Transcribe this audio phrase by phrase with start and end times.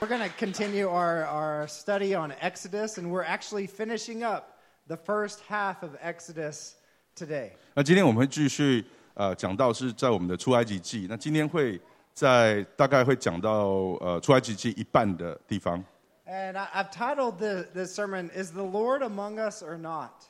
[0.00, 4.58] We're going to continue our, our study on Exodus, and we're actually finishing up
[4.88, 6.72] the first half of Exodus
[7.14, 7.52] today.
[7.74, 8.84] 那今天我们会继续
[9.14, 11.80] 呃讲到是在我们的出埃及记，那今天会
[12.12, 13.68] 在大概会讲到
[14.00, 15.82] 呃出埃及记一半的地方。
[16.26, 20.24] And I, I've titled the, this sermon, Is the Lord Among Us or Not?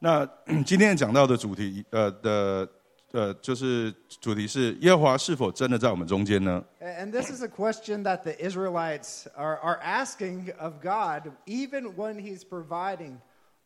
[0.00, 0.28] 那
[0.66, 2.68] 今天讲到的主题呃的
[3.12, 6.64] 呃就是主题是耶和华是否真的在我们中间呢？
[6.80, 12.18] And this is a question that the Israelites are, are asking of God, even when
[12.18, 13.18] He's providing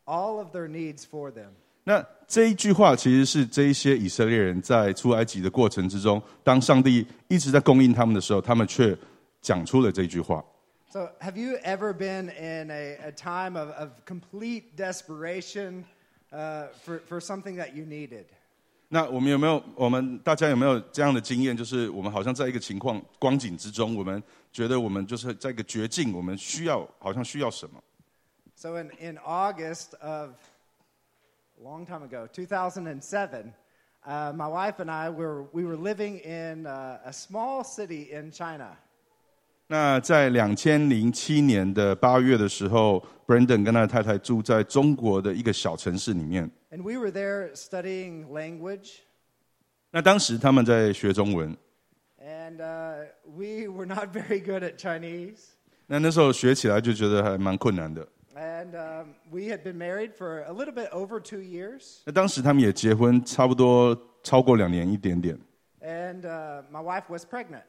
[0.05, 1.49] all of their needs for them.
[1.83, 8.95] 那这一句话其实是这一些以色列人在出埃及的过程之中，当上帝一直在供应他们的时候，他们却
[9.41, 10.43] 讲出了这句话。
[10.91, 15.85] So, have you ever been in a, a time of, of complete desperation
[16.31, 18.25] uh, for, for something that you needed?
[18.93, 19.61] 那我们有没有？
[19.75, 21.55] 我们大家有没有这样的经验？
[21.55, 27.79] 就是我们好像在一个情况光景之中，我们觉得我们就是在一个绝境，我们需要好像需要什么。
[28.55, 30.31] So, in, in August of
[31.59, 33.53] a long time ago, 2007,
[34.05, 38.31] uh, my wife and I were, we were living in uh, a small city in
[38.31, 38.75] China.
[39.74, 46.48] 那在两千零七年的八月的时候，Brandon 跟他的太太住在中国的一个小城市里面。
[46.70, 48.98] And we were there studying language,
[49.90, 51.56] 那当时他们在学中文
[52.24, 55.38] ，and uh, we were not very good at Chinese.
[55.88, 58.06] 那那时候学起来就觉得还蛮困难的。
[58.36, 62.02] And um, we had been married for a little bit over two years.
[62.04, 65.36] 那当时他们也结婚，差不多超过两年一点点。
[65.80, 67.62] And uh, my wife was pregnant.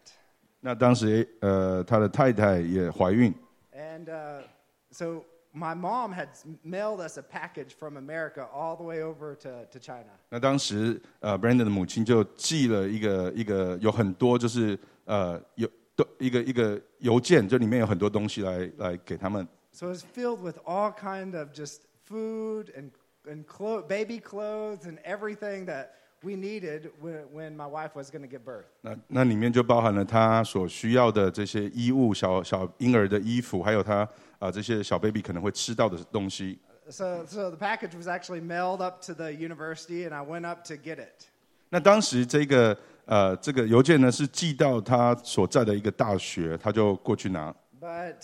[0.64, 3.34] 那当时呃，他的太太也怀孕。
[3.72, 4.42] And uh,
[4.90, 6.28] so my mom had
[6.62, 10.10] mailed us a package from America all the way over to, to China.
[10.28, 19.46] 那当时呃，Brandon 的母亲就寄了一个一个有很多就是呃有都一个一个邮件，就里面有很多东西来来给他们。
[19.72, 22.90] So it was filled with all kind of just food and,
[23.24, 25.90] and clo- baby clothes and everything that
[26.24, 28.66] we needed when, when my wife was going to give birth.
[28.82, 34.08] 那那里面就包含了他所需要的这些衣物，小小婴儿的衣服，还有他啊、
[34.40, 36.58] 呃这些小 baby 可能会吃到的东西。
[36.88, 40.64] So, so the package was actually mailed up to the university, and I went up
[40.64, 41.26] to get it.
[41.68, 47.54] 那当时这个呃这个邮件呢是寄到他所在的一个大学，他就过去拿。
[47.80, 48.16] But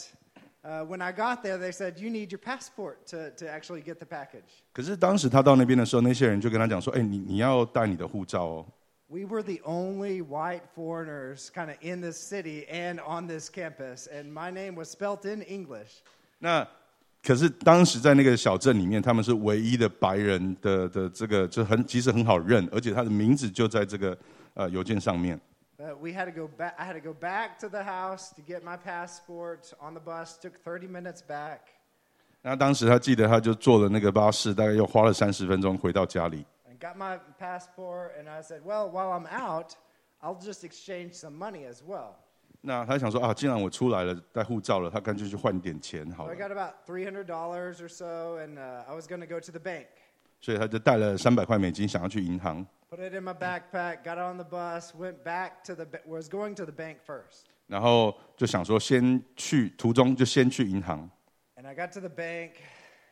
[0.63, 3.99] uh, when I got there, they said, You need your passport to, to actually get
[3.99, 4.65] the package.
[4.73, 8.67] 可是当时他到那边的时候，那些人就跟他讲说：“哎，你你要带你的护照哦。
[9.09, 14.09] We were the only white foreigners kind of in this city and on this campus,
[14.09, 16.03] and my name was spelt in English.
[16.41, 16.67] ”那
[17.23, 24.17] 可是当时在那个小镇里面，他们是唯一的白人的的这个就很其实很好认，而且他的名字就在这个
[24.55, 25.41] 呃邮件上面。
[25.81, 26.75] But we had to go back.
[26.79, 30.39] I had to go back to the house to get my passport on the bus.
[30.41, 31.61] Took 30 minutes back.
[32.43, 36.47] 那当时他记得他就坐了那个巴士，大概又花了三十分钟回到家里。
[36.71, 39.75] and got my passport, and I said, Well, while I'm out,
[40.23, 42.15] I'll just exchange some money as well.
[42.63, 46.49] 那他想说啊，既然我出来了，带护照了，他干脆去换点钱好 So I 了。
[46.49, 47.27] got about $300
[47.81, 49.87] or so, and uh, I was going to go to the bank.
[50.42, 52.66] 所以他就带了三百块美金，想要去银行。
[52.90, 56.66] Put it in my backpack, got on the bus, went back to the, was going to
[56.66, 57.46] the bank first.
[57.68, 61.10] 然后就想说，先去途中就先去银行。
[61.56, 62.56] And I got to the bank,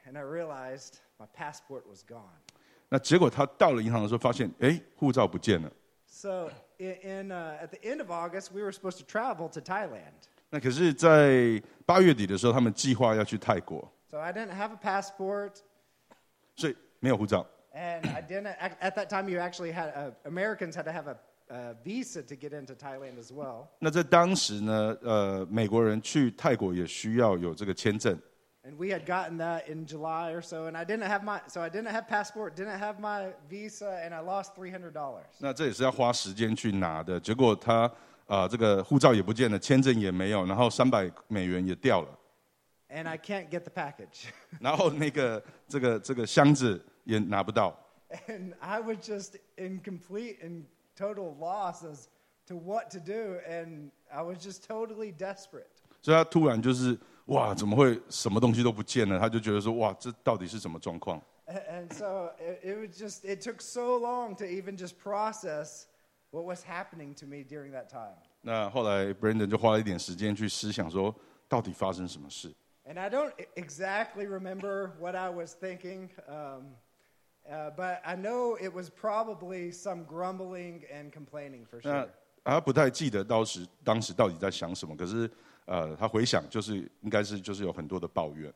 [0.05, 2.41] and I realized my passport was gone.
[2.89, 5.71] 那结果他到了银行的时候，发现哎，护照不见了。
[6.07, 10.27] So in, in, uh, at the end of August, we were supposed to travel to Thailand.
[10.49, 15.57] 那可是，在八月底的时候，他们计划要去泰国，So I didn't have a passport,
[16.55, 17.46] 所以没有护照。
[17.74, 18.46] and I didn't.
[18.46, 21.16] At, at that time, you actually had uh, Americans had to have a,
[21.50, 23.68] a visa to get into Thailand as well.
[23.80, 28.18] 那在当时呢，呃，美国人去泰国也需要有这个签证。
[28.66, 31.60] And we had gotten that in July or so, and I didn't have my so
[31.60, 35.26] I didn't have passport, didn't have my visa, and I lost three hundred dollars.
[35.38, 37.20] 那这也是要花时间去拿的。
[37.20, 37.82] 结果他
[38.26, 42.08] 啊、呃这个护照也不见了，签证也没有，然后三百美元也掉了，
[42.88, 44.28] And I can't get the package.
[44.60, 47.76] 然后那个这个这个箱子 也拿不到。
[48.28, 50.64] and I was just in complete and
[50.96, 52.06] total loss as
[52.46, 55.66] to what to do, and I was just totally desperate.
[56.02, 59.18] 所以他突然就是哇，怎么会什么东西都不见了？
[59.18, 61.20] 他就觉得说哇，这到底是什么状况？
[61.46, 65.86] A- And so it, it was just, it took so long to even just process
[66.30, 68.16] what was happening to me during that time.
[68.42, 71.14] 那后来 Brandon 就花了一点时间去思想说，
[71.48, 72.54] 到底发生什么事？
[72.86, 76.74] And I don't e- exactly remember what I was thinking, um,
[77.48, 82.08] uh, but I know it was probably some grumbling and complaining for 那 sure.
[82.44, 85.30] 他不太记得当时当时到底在想什么，可是
[85.66, 88.52] 呃，他回想就是应该是就是有很多的抱怨。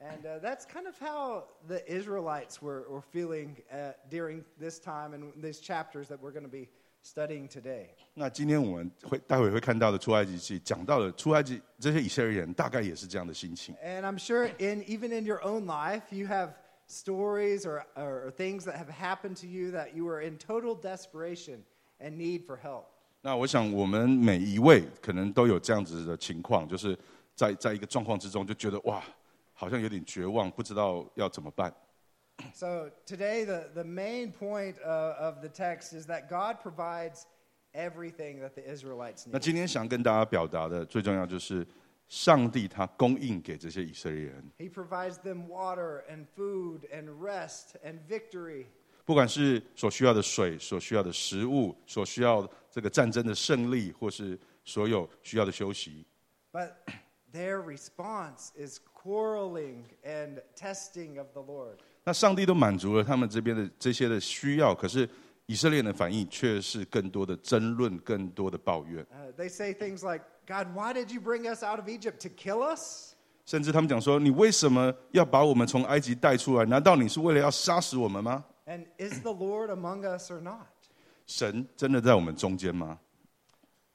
[0.00, 5.14] And uh, that's kind of how the Israelites were, were feeling uh, during this time
[5.14, 6.68] and these chapters that we're going to be
[7.02, 7.90] studying today.
[8.12, 13.74] 那今天我们会待会会看到的出埃及记讲到了出埃及这些以色列人大概也是这样的心情。
[13.76, 16.50] And I'm sure in even in your own life, you have
[16.88, 21.64] stories or, or things that have happened to you that you were in total desperation
[22.00, 22.86] and need for help.
[23.22, 26.98] 那我想我们每一位可能都有这样子的情况，就是
[27.34, 29.02] 在在一个状况之中就觉得哇，
[29.54, 31.72] 好像有点绝望，不知道要怎么办。
[32.52, 37.22] So today, the, the main point uh, of the text is that God provides
[37.72, 39.42] everything that the Israelites 那 need.
[39.42, 41.66] 今天想跟大家表达的最重要就是，
[42.08, 48.66] 上帝他供应给这些以色列人， He provides them water and food and rest and victory.
[49.04, 56.06] 不管是所需要的水、所需要的食物、所需要这个战争的胜利，或是所有需要的休息。
[56.52, 56.70] But
[57.32, 61.78] their response is quarreling and testing of the Lord.
[62.04, 65.08] 那上帝都满足了他们这边的这些的需要，可是
[65.46, 72.28] 以色列人的反应却是更多的争论、更多的抱怨， Uh, they say things like, God, why did you bring us out of Egypt to
[72.28, 73.14] kill us?
[73.46, 76.64] 甚至他们讲说：“你为什么要把我们从埃及带出来？
[76.64, 78.44] 难道你是为了要杀死我们吗？
[78.66, 80.66] And is the Lord among us or not?
[81.26, 82.98] 神真的在我们中间吗？”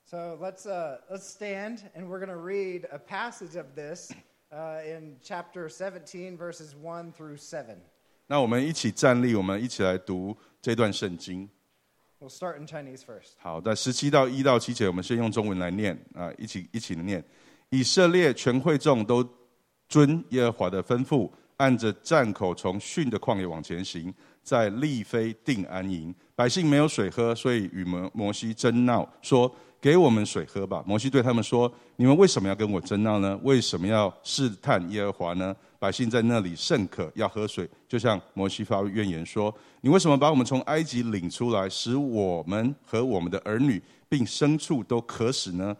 [0.05, 4.11] So let's, uh, let's stand and we're going to read a passage of this
[4.51, 7.77] uh, in chapter 17, verses 1 through 7.
[8.25, 11.49] 那我们一起站立，我们一起来读这段圣经。
[12.20, 13.34] We'll start in Chinese first.
[13.38, 17.22] 好，在十七到一到七节，我们先用中文来念啊，一起一起念。
[17.70, 19.28] 以色列全会众都
[19.88, 26.14] 遵耶和华的吩咐，按着站口从逊的旷野往前行，在利非定安营。
[26.34, 33.38] 百姓没有水喝，所以与摩摩西争闹，说：“给我们水喝吧。”摩西对他们说：“你们为什么要跟我争闹呢？
[33.42, 35.54] 为什么要试探耶和华呢？
[35.84, 45.76] 百姓在那里甚渴，要喝水，就向摩西发怨言说：你为什么把我们从埃及领出来，使我们和我们的儿女并牲畜都渴死呢？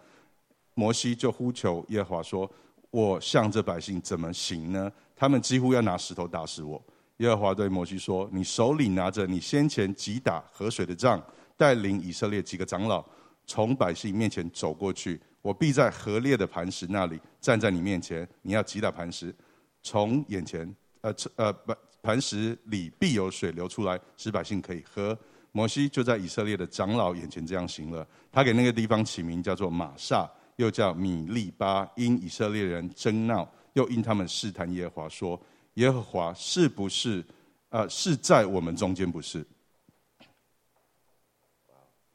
[0.74, 2.50] 摩西就呼求耶和华说
[2.92, 4.92] ：“我向这百姓怎么行呢？
[5.16, 6.84] 他们几乎要拿石头打死我。”
[7.16, 11.18] 耶和华对摩西说：“你手里拿着你先前击打河水的杖，
[11.56, 13.02] 带领以色列几个长老
[13.46, 15.18] 从百姓面前走过去。
[15.40, 19.34] 我必在河裂的磐石那里站在你面前，你要击打磐石，
[19.84, 25.16] 从眼前呃呃磐磐石里必有水流出来，使百姓可以喝。”
[25.56, 28.04] 摩西就在以色列的长老眼前这样行了。
[28.32, 35.40] 他给那个地方起名叫做玛萨，又叫米利巴，因以色列人争闹，又因他们试探耶和华，说：
[35.74, 37.24] 耶和华是不是
[37.68, 39.46] 呃是在我们中间不是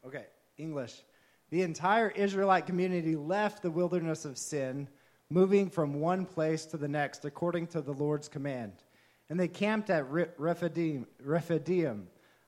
[0.02, 0.26] ？Okay,
[0.58, 0.96] English.
[1.50, 4.88] The entire Israelite community left the wilderness of sin,
[5.30, 8.74] moving from one place to the next according to the Lord's command.
[9.30, 11.06] And they camped at Re- Rephidim.
[11.24, 12.08] Rephidim.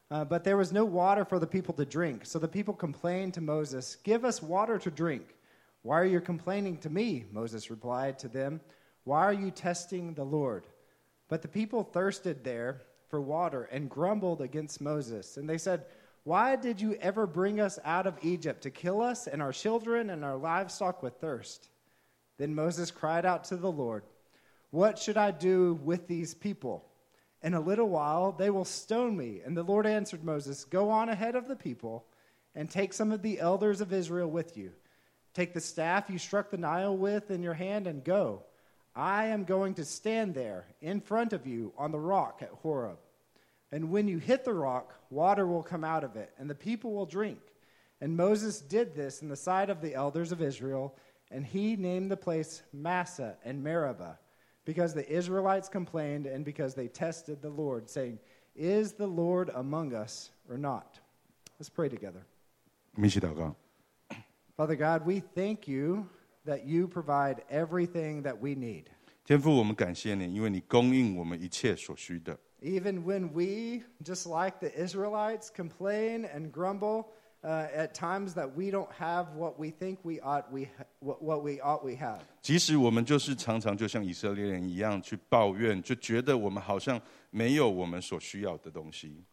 [0.10, 2.26] Uh, but there was no water for the people to drink.
[2.26, 5.36] So the people complained to Moses, Give us water to drink.
[5.84, 7.26] Why are you complaining to me?
[7.32, 8.62] Moses replied to them,
[9.04, 10.68] Why are you testing the Lord?
[11.30, 15.38] But the people thirsted there for water and grumbled against Moses.
[15.38, 15.86] And they said,
[16.24, 20.10] Why did you ever bring us out of Egypt to kill us and our children
[20.10, 21.70] and our livestock with thirst?
[22.42, 24.02] Then Moses cried out to the Lord,
[24.72, 26.84] What should I do with these people?
[27.44, 29.42] In a little while they will stone me.
[29.46, 32.04] And the Lord answered Moses, Go on ahead of the people
[32.56, 34.72] and take some of the elders of Israel with you.
[35.36, 38.42] Take the staff you struck the Nile with in your hand and go.
[38.96, 42.98] I am going to stand there in front of you on the rock at Horeb.
[43.72, 46.92] And when you hit the rock, water will come out of it, and the people
[46.92, 47.38] will drink.
[48.02, 50.96] And Moses did this in the sight of the elders of Israel,
[51.32, 54.20] and he named the place Massah and Meribah,
[54.66, 58.20] because the Israelites complained and because they tested the Lord, saying,
[58.56, 61.00] Is the Lord among us or not?
[61.60, 62.26] Let's pray together.
[64.58, 66.08] Father God, we thank you
[66.46, 68.90] that you provide everything that we need.
[72.62, 77.12] even when we, just like the Israelites, complain and grumble,
[77.43, 81.23] uh, at times that we don't have what we think we ought we ha- what,
[81.23, 82.21] what we ought we have.
[82.43, 89.25] 即使我们就是常常就像以色列人一样去抱怨，就觉得我们好像没有我们所需要的东西。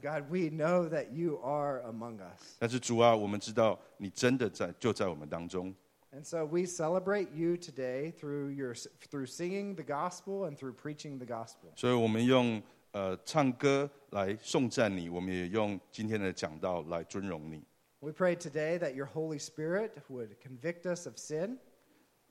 [0.00, 2.56] God, we know that you are among us.
[2.58, 5.74] 但是主啊，我们知道你真的在就在我们当中，
[6.14, 8.74] And so we celebrate you today through your
[9.10, 11.72] through singing the gospel and through preaching the gospel.
[11.76, 12.62] 所以我们用
[12.96, 17.62] 呃唱歌来颂赞你，我们也用今天的讲道来尊荣你。
[18.00, 21.58] We pray today that your Holy Spirit would convict us of sin.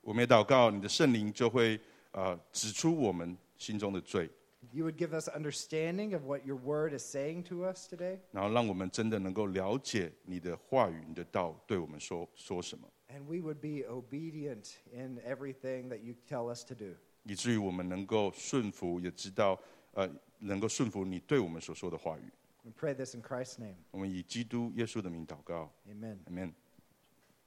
[0.02, 1.80] 我们也祷告，你的圣灵就会
[2.12, 4.30] 呃指出我们心中的罪，
[4.74, 12.88] You would give us understanding of what your word is saying to us today, 然后让我们真的能够了解你的话语、你的道对我们说说什么，
[13.10, 16.96] and we would be obedient in everything that you tell us to do.
[17.24, 19.60] 以至于我们能够顺服，也知道
[19.94, 22.31] 呃 能够顺服你对我们所说的话语。
[22.65, 23.77] We pray this in Christ's name.
[23.91, 26.53] 我们以基督耶稣的名祷告 Amen.，amen。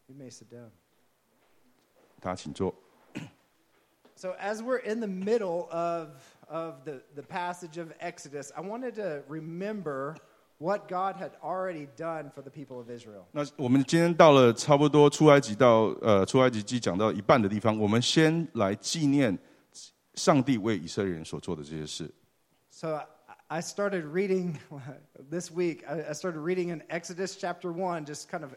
[0.07, 0.69] You may sit down.
[2.19, 2.73] 大家请坐。
[4.15, 6.09] So, as we're in the middle of,
[6.47, 10.15] of the, the passage of Exodus, I wanted to remember
[10.57, 13.25] what God had already done for the people of Israel.
[13.31, 19.37] 那我们今天到了差不多出埃及到呃出埃及记讲到一半的地方，我们先来纪念
[20.15, 22.11] 上帝为以色列人所做的这些事。
[22.70, 23.06] So, I-
[23.58, 24.58] I started reading
[25.30, 28.50] this week, I I started reading in Exodus chapter 1, just kind of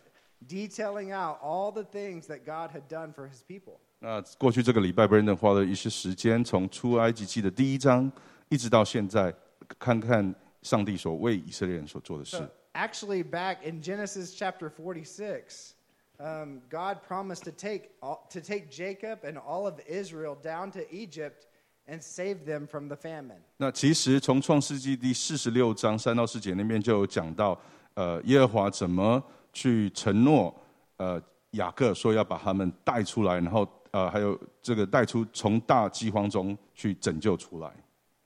[0.48, 3.80] detailing out all the things that God had done for his people.
[4.00, 8.12] 那过去这个礼拜，Brandon 花了一些时间，从出埃及记的第一章
[8.50, 9.34] 一直到现在，
[9.80, 15.74] 看看上帝所为以色列人所做的事 So,。actually, back in Genesis chapter 46,
[16.20, 20.82] um, God promised to take, all, to take Jacob and all of Israel down to
[20.92, 21.48] Egypt
[21.92, 23.40] and save them from the famine.
[23.58, 27.60] 那其实从创世纪第四十六章三到四节那边就有讲到，
[27.94, 30.54] 呃，耶和华怎么去承诺，
[30.98, 37.72] 呃，雅各说要把他们带出来，然后呃，还有这个带出从大饥荒中去拯救出来。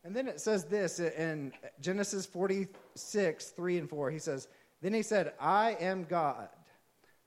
[0.04, 4.10] And then it says this in Genesis 46, 3 and 4.
[4.10, 4.48] He says,
[4.82, 6.50] Then he said, I am God,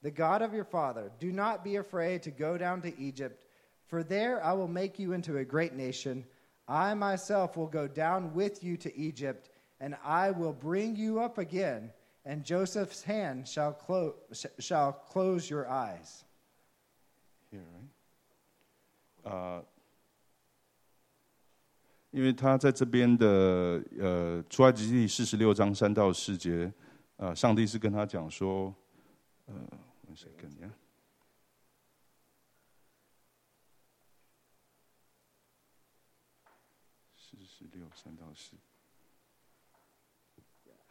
[0.02, 1.12] the God of your father.
[1.21, 3.47] Do not be afraid to go down to Egypt,
[3.88, 6.25] for there I will make you into a great nation.
[6.66, 9.50] I myself will go down with you to Egypt,
[9.81, 11.93] and I will bring you up again,
[12.25, 16.25] and Joseph's hand shall, clo- sh- shall close your eyes.
[17.50, 19.31] Here, right?
[19.31, 19.64] 呃，
[22.11, 26.73] 因为他在这边的呃出埃及记四十六章三到四节，
[27.16, 28.75] 呃，上帝是跟他讲说，
[29.47, 29.54] 呃，
[30.09, 30.71] one second, yeah.
[37.79, 38.51] 六三到四。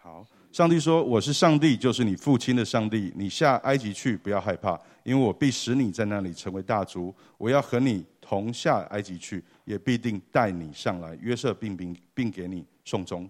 [0.01, 3.13] 好，上帝说：“我是上帝，就是你父亲的上帝。
[3.17, 7.15] 你下埃及去，不要害怕，因为我必使你在那里成为大族。
[7.37, 11.15] 我要和你同下埃及去，也必定带你上来。
[11.21, 13.29] 约瑟并并并给你送终。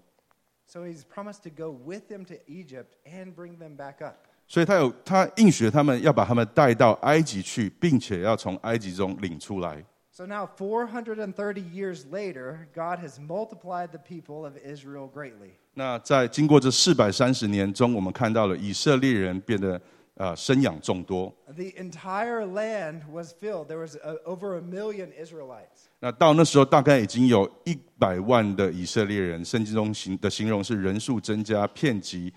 [0.67, 4.17] So he's promised to go with them to Egypt and bring them back up.
[4.47, 9.83] 所以他有他应许他们要把他们带到埃及去，并且要从埃及中领出来。
[10.18, 15.54] So now, 430 years later, God has multiplied the people of Israel greatly.
[15.74, 19.82] 那在经过这四百三十年中，我们看到了以色列人变得
[20.14, 21.34] 呃生养众多。
[21.48, 23.66] The entire land was filled.
[23.66, 25.88] There was uh over a million Israelites.
[26.00, 32.32] 那到那时候，大概已经有一百万的以色列人，圣经中形的形容是人数增加，遍及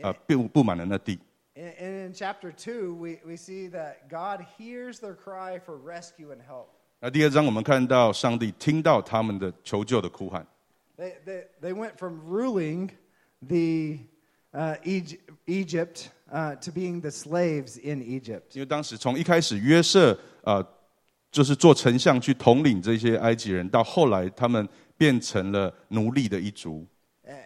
[0.00, 1.18] 呃布布满了那地。
[1.54, 6.30] And, and in chapter 2, we, we see that God hears their cry for rescue
[6.32, 6.68] and help.
[7.01, 10.45] 那第二章我们看到上帝听到他们的求救的哭喊
[10.97, 12.89] ，They, they, they went from ruling
[13.41, 13.99] the
[14.53, 18.55] uh, Egy- Egypt uh, to being the slaves in Egypt.
[18.55, 20.65] 因为当时从一开始约瑟呃
[21.31, 26.87] 就是做丞相去统领这些埃及人，到后来他们变成了奴隶的一族。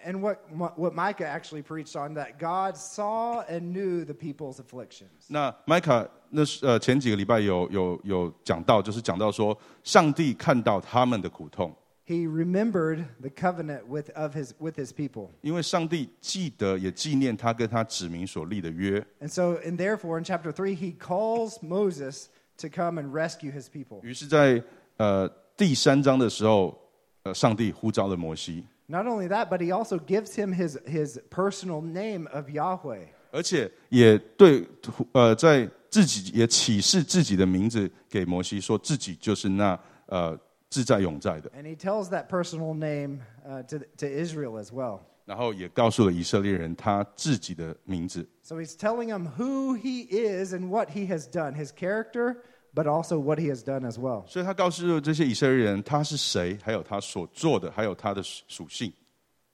[0.05, 0.39] And what,
[0.77, 5.27] what Micah actually preached on that God saw and knew the people's afflictions.
[5.29, 11.75] 那麦卡那是呃前几个礼拜有有有讲到，就是讲到说，上帝看到他们的苦痛，
[12.07, 15.31] He remembered the covenant with, of his, with his people.
[15.41, 19.05] 因为上帝记得也纪念他跟他子民所立的约。
[19.21, 22.27] And so, and therefore, in chapter 3, he calls Moses
[22.59, 24.01] to come and rescue his people.
[24.03, 24.63] 于是在，
[24.99, 26.79] 呃第三章的时候，
[27.25, 33.07] 呃上帝呼召了摩西， Not only that, but he also gives him his, his personal name of Yahweh.
[33.31, 34.65] 而且也对
[35.13, 45.01] 呃在自己也启示自己的名字给摩西，说自己就是那呃自在永在的， And he tells that personal name uh, to, to Israel as well.
[45.25, 48.29] 然后也告诉了以色列人他自己的名字。
[48.43, 52.37] So he's telling them who he is and what he has done, his character,
[52.79, 54.27] but also what he has done as well.
[54.27, 58.93] 所以他告诉了这些以色列人他是谁，还有他所做的，还有他的属属性。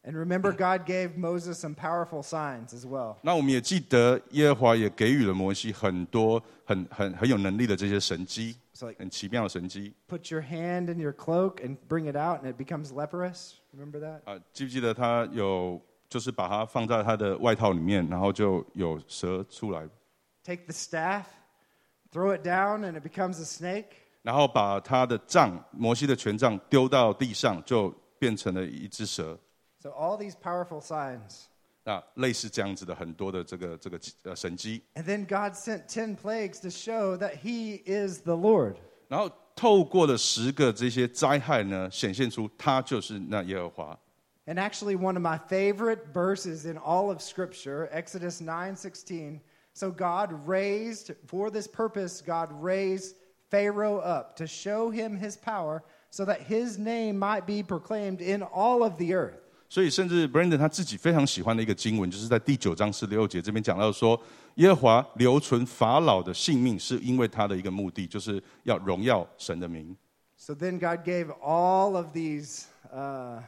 [0.02, 3.16] And remember, God gave Moses some powerful signs as well.
[3.20, 12.50] 那我们也记得耶和华也给予了摩西很多很很很有能力的这些神迹， So, like, 很奇妙的神迹 put your hand in your cloak and bring it out, and
[12.50, 13.56] it becomes leprous.
[13.76, 14.20] Remember that?
[14.24, 14.40] 啊！
[14.54, 19.86] 记不记得他有就是把它放在他的外套里面，然后就有蛇出来，
[20.42, 21.24] Take the staff,
[22.14, 23.86] throw it down, and it becomes a snake.
[24.22, 29.38] 然后把他的杖，摩西的权杖丢到地上，就变成了一只蛇。
[29.80, 31.44] So all these powerful signs.
[31.84, 38.74] 那类似这样子的很多的这个这个呃神迹， And then God sent 10 plagues to show that he is the Lord.
[39.08, 43.98] 然后透过了十个这些灾害呢，显现出他就是那耶和华。
[44.44, 49.40] And actually one of my favorite verses in all of scripture, Exodus 9:16.
[49.74, 53.14] So God raised for this purpose God raised
[53.50, 58.42] Pharaoh up to show him his power so that his name might be proclaimed in
[58.42, 59.38] all of the earth.
[59.68, 64.20] 所以，甚至 Brandon 他自己非常喜欢的一个经文，就是在第九章十六节这边讲到说，
[64.56, 69.96] 耶和华留存法老的性命，是因为他的一个目的，就是要荣耀神的名。
[70.36, 73.42] So then God gave all of these, uh,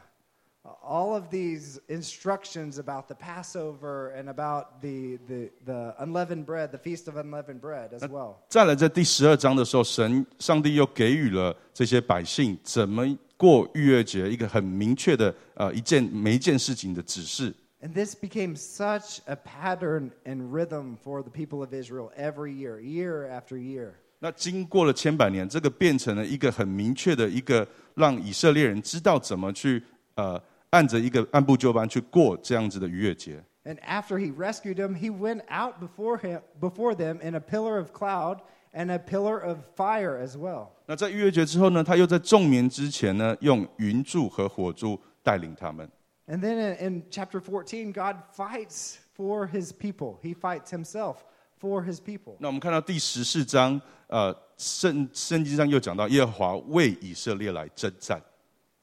[0.81, 6.77] all of these instructions about the Passover and about the, the, the unleavened bread, the
[6.77, 8.35] feast of unleavened bread as well.
[8.47, 13.05] 再来，在第十二章的时候，神上帝又给予了这些百姓怎么
[13.35, 17.53] 过逾越节一个很明确的呃一件每一件事情的指示。
[17.81, 22.79] And this became such a pattern and rhythm for the people of Israel every year,
[22.79, 23.95] year after year.
[24.19, 29.83] 那经过了千百年，这个变成了一个很明确的一个让以色列人知道怎么去
[30.15, 33.42] 呃 按着一个按部就班去过这样子的逾越节。
[33.64, 37.92] And after he rescued them, he went out before, him, before them in a pillar of
[37.92, 38.38] cloud
[38.72, 40.68] and a pillar of fire as well.
[40.86, 45.86] 那在逾越节之后呢，他又在众民之前呢，用云柱和火柱带领他们。
[46.26, 50.18] And then in, chapter 14, God fights for his people.
[50.22, 51.16] He fights himself
[51.58, 52.36] for his people.
[52.38, 58.22] 那我们看到第十四章，呃，圣圣经上又讲到耶和华为以色列来征战。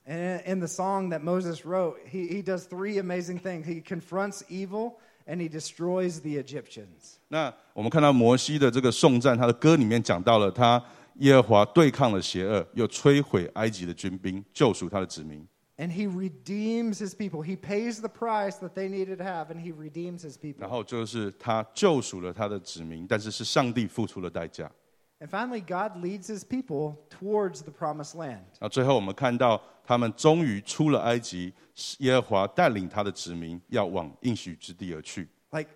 [0.07, 3.67] And in, in the song that Moses wrote, he, he does three amazing things.
[3.67, 7.19] He confronts evil and he destroys the Egyptians.
[7.29, 10.83] 那我们看到摩西的这个颂赞，他的歌里面讲到了他
[11.19, 15.47] 耶和华对抗了邪恶，又摧毁埃及的军兵，救赎他的子民。
[15.77, 17.43] And he redeems his people.
[17.43, 20.69] He pays the price that they needed to have, and he redeems his 然 people.
[20.69, 24.71] 后就是他救赎了他的子民，但是是上帝付出了代价。
[25.21, 28.45] And finally, God leads his people towards the promised land.
[28.59, 31.53] 那最后我们看到他们终于出了埃及，
[31.99, 35.29] 耶和华带领他的子民要往应许之地而去。
[35.51, 35.69] Like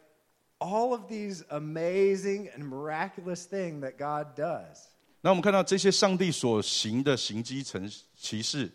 [0.59, 4.87] all of these amazing and miraculous things that God does.
[5.21, 8.71] 那我们看到这些上帝所行的行迹成奇事，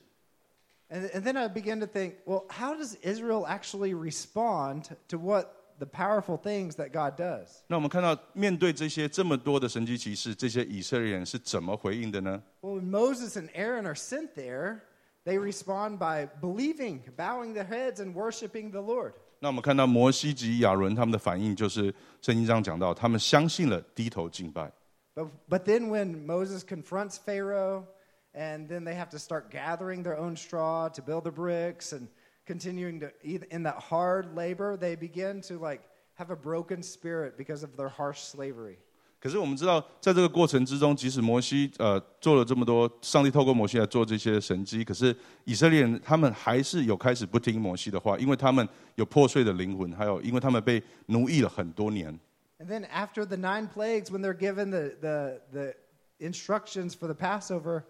[0.91, 5.47] And, and then I began to think, well, how does Israel actually respond to what
[5.79, 7.61] the powerful things that God does?
[7.67, 12.41] 那我们看到面对这些这么多的神迹奇事，这些以色列人是怎么回应的呢？
[12.61, 14.81] Well, when Moses and Aaron are sent there,
[15.25, 19.13] they respond by believing, bowing their heads, and worshiping the Lord.
[19.39, 24.71] 那我们看到摩西及亚伦他们的反应，就是圣经上讲到，他们相信了，低头敬拜。
[25.15, 27.85] But, but then when Moses confronts Pharaoh,
[28.33, 32.07] and then they have to start gathering their own straw to build the bricks and
[32.45, 35.81] continuing to, in that hard labor, they begin to like
[36.15, 38.77] have a broken spirit because of their harsh slavery.
[39.21, 45.13] 可是我们知道，在这个过程之中，即使摩西呃做了这么多，上帝透过摩西来做这些神迹，可是
[45.43, 48.65] 以色列人他们还是有开始不听摩西的话，因为他们
[48.95, 52.17] 有破碎的灵魂，还有因为他们被奴役了很多年。
[52.59, 55.75] And then after the nine plagues, when they're given the, the, the
[56.19, 57.83] instructions for the Passover,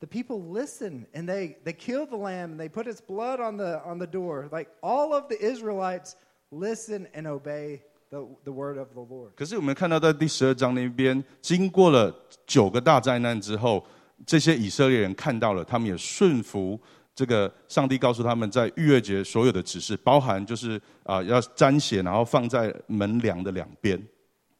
[0.00, 3.56] the people listen and they, they kill the lamb and they put its blood on
[3.56, 4.48] the, on the door.
[4.52, 6.16] Like all of the Israelites
[6.50, 9.32] listen and obey the, the word of the Lord.
[9.34, 12.14] 可是我们看到在第十二章那边，经过了
[12.46, 13.84] 九个大灾难之后，
[14.26, 16.78] 这些以色列人看到了，他们也顺服
[17.14, 24.00] 这个上帝告诉他们在逾越节所有的指示，包含就是啊、要沾血，然后放在门梁的两边。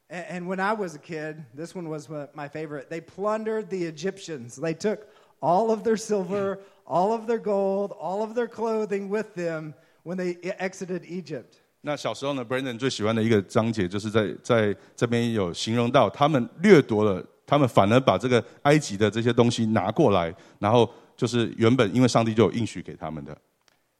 [0.08, 2.88] And, and when I was a kid, this one was my- my favorite.
[2.88, 4.56] They plundered the Egyptians.
[4.56, 5.06] They took
[5.40, 10.16] all of their silver, all of their gold, all of their clothing with them when
[10.16, 11.60] they e- exited Egypt.
[11.82, 23.36] 那小时候呢，Brandon 最喜欢的一个章节，就是在在这边有形容到，他们掠夺了，他们反而把这个埃及的这些东西拿过来，然后就是原本因为上帝就有应许给他们的，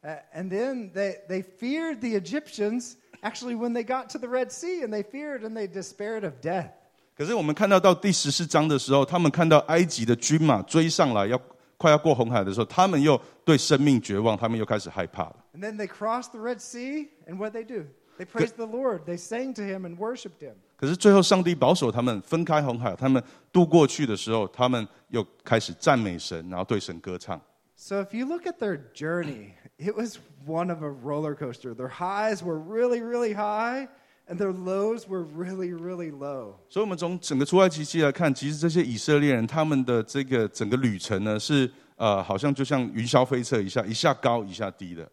[0.03, 4.51] Uh, and then they, they feared the Egyptians actually when they got to the Red
[4.51, 6.73] Sea, and they feared and they despaired of death.
[7.19, 11.41] 可是我们看到到第十四章的时候，他们看到埃及的军马追上来，要
[11.77, 15.37] 快要过红海的时候，他们又对生命绝望，他们又开始害怕了。
[15.55, 17.85] And then they crossed the Red Sea, and what they do?
[18.19, 19.07] They praised the Lord.
[19.07, 20.55] They sang to him and worshiped him.
[20.77, 27.41] 可是最后，上帝保守他们分开红海，他们渡过去的时候，他们又开始赞美神，然后对神歌唱。
[27.77, 31.75] So if you look at their journey, it was one of a roller coaster.
[31.75, 33.89] Their highs were really, really high,
[34.30, 36.58] And their lows were really, really low.
[36.70, 45.10] 所以，我们从整个出埃及记来看，其实这些以色列人他们的这个整个旅程呢，是呃，好像就像云霄飞车一下，一下高一下低的。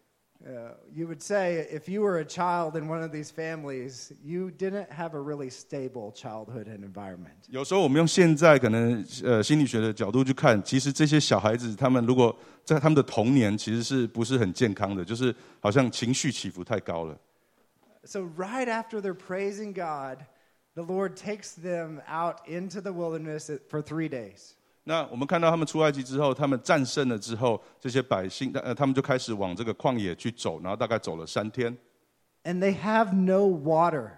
[0.47, 4.51] Uh, you would say if you were a child in one of these families, you
[4.51, 7.49] didn't have a really stable childhood and environment.
[7.49, 17.19] 有时候我们用现在可能呃心理学的角度去看，其实这些小孩子他们如果在他们的童年其实是不是很健康的，就是好像情绪起伏太高了。
[18.06, 20.26] So, right after they're praising God,
[20.74, 24.54] the Lord takes them out into the wilderness for three days.
[24.84, 31.78] 那我们看到他们出埃及之后，他们战胜了之后，这些百姓呃他们就开始往这个旷野去走，然后大概走了三天。
[32.44, 34.10] And they have no water.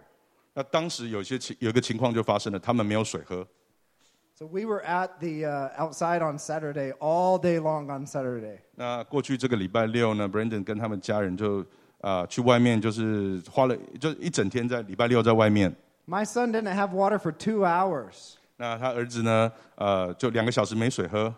[0.53, 3.45] 那当时有一些情有一个情况就发生了，他们没有水喝。
[4.35, 8.59] So, we were at the uh, outside on Saturday, all day long on Saturday.
[8.75, 11.65] 那过去这个礼拜六呢，Brandon 跟他们家人就
[12.00, 15.74] 啊、去外面，就是花了就一整天在礼拜六在外面。
[16.06, 18.34] My son didn't have water for two hours.
[18.56, 21.34] 那他儿子呢，呃，就两个小时没水喝。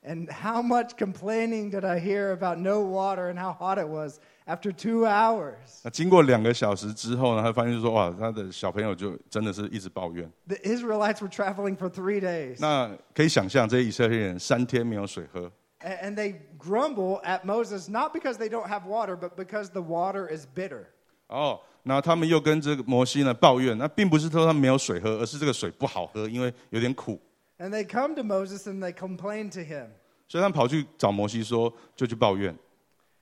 [0.00, 4.20] And how much complaining did I hear about no water and how hot it was
[4.46, 5.80] after two hours?
[5.82, 10.30] 那经过两个小时之后呢，他发现就说哇，他的小朋友就真的是一直抱怨。
[10.46, 12.58] The Israelites were traveling for three days.
[12.60, 19.81] 那可以想象，这些以色列人三天没有水喝 And they grumble at Moses, not because they don't have water, but because the
[19.81, 20.85] water is bitter.
[21.27, 27.19] 哦，然后他们又跟这个摩西呢抱怨，那并不是说他们没有水喝，而是这个水不好喝，因为有点苦。
[27.57, 29.87] And they come to Moses and they complain to him.
[30.29, 32.57] 所以他们跑去找摩西说，就去抱怨。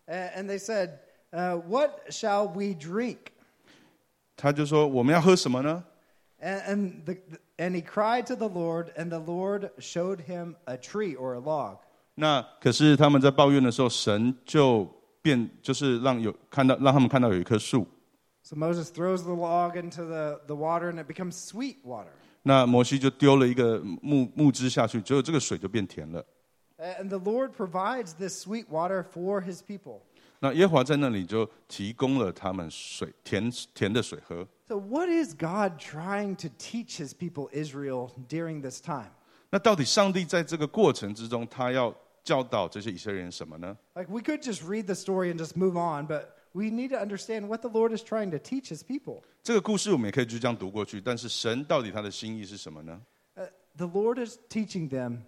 [0.05, 0.99] A- And they said,
[1.31, 3.17] uh, What shall we drink?
[4.36, 5.84] 他就说我们要喝什么呢？
[6.39, 7.17] And, and, the,
[7.57, 11.39] and he cried to the Lord, and the Lord showed him a tree or a
[11.39, 11.77] log.
[12.15, 14.86] 那可是他们在抱怨的时候，神就
[15.21, 17.88] 变，就是让有看到，让他们看到有一棵树。
[18.43, 22.12] So Moses throws the log into the, the water, and it becomes sweet water.
[22.43, 26.25] 那摩西就丢了一个木木枝下去，结果这个水就变甜了。
[26.77, 30.01] A- And the Lord provides this sweet water for his people.
[30.39, 34.47] 那耶和华在那里就提供了他们水甜甜的水喝。
[34.67, 39.12] So, what is God trying to teach his people Israel during this time?
[39.51, 41.93] 那到底上帝在这个过程之中，他要
[42.25, 43.77] 教导这些以色列人什么呢？
[43.95, 46.97] Like, we could just read the story and just move on, but we need to
[46.97, 49.23] understand what the Lord is trying to teach his people.
[49.43, 53.01] 这个故事我们也可以就这样读过去，但是神到底他的心意是什么呢？
[53.36, 55.19] Uh, the Lord is teaching them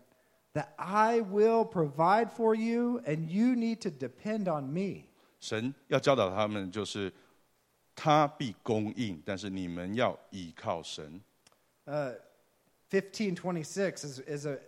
[0.53, 5.06] that I will provide for you, and you need to depend on me.
[5.39, 7.12] 神要教导他们，就是
[7.95, 11.19] 他必供应，但是你们要依靠神。
[11.86, 12.13] Uh,
[12.91, 14.60] 1526 is, is, a,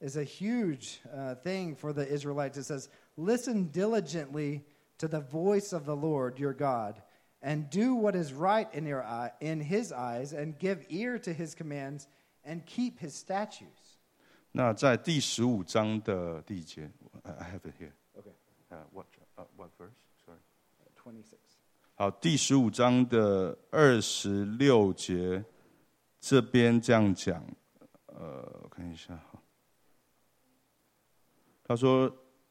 [0.00, 2.58] is a huge uh, thing for the Israelites.
[2.58, 4.64] It says, Listen diligently
[4.98, 7.02] to the voice of the Lord your God,
[7.42, 11.32] and do what is right in, your eye, in his eyes, and give ear to
[11.32, 12.06] his commands,
[12.44, 13.98] and keep his statutes.
[14.52, 16.90] 那在第十五章的第一节，
[17.22, 17.92] I I have it here.
[18.16, 18.32] Okay,
[18.70, 19.92] Uh, what uh, what verse?
[20.24, 20.38] Sorry.
[20.96, 21.36] 26.
[21.94, 25.44] 好，第十五章的二十六节，
[26.20, 27.44] 这边这样讲，
[28.06, 29.35] 呃，我看一下哈。
[31.67, 32.09] 他说：“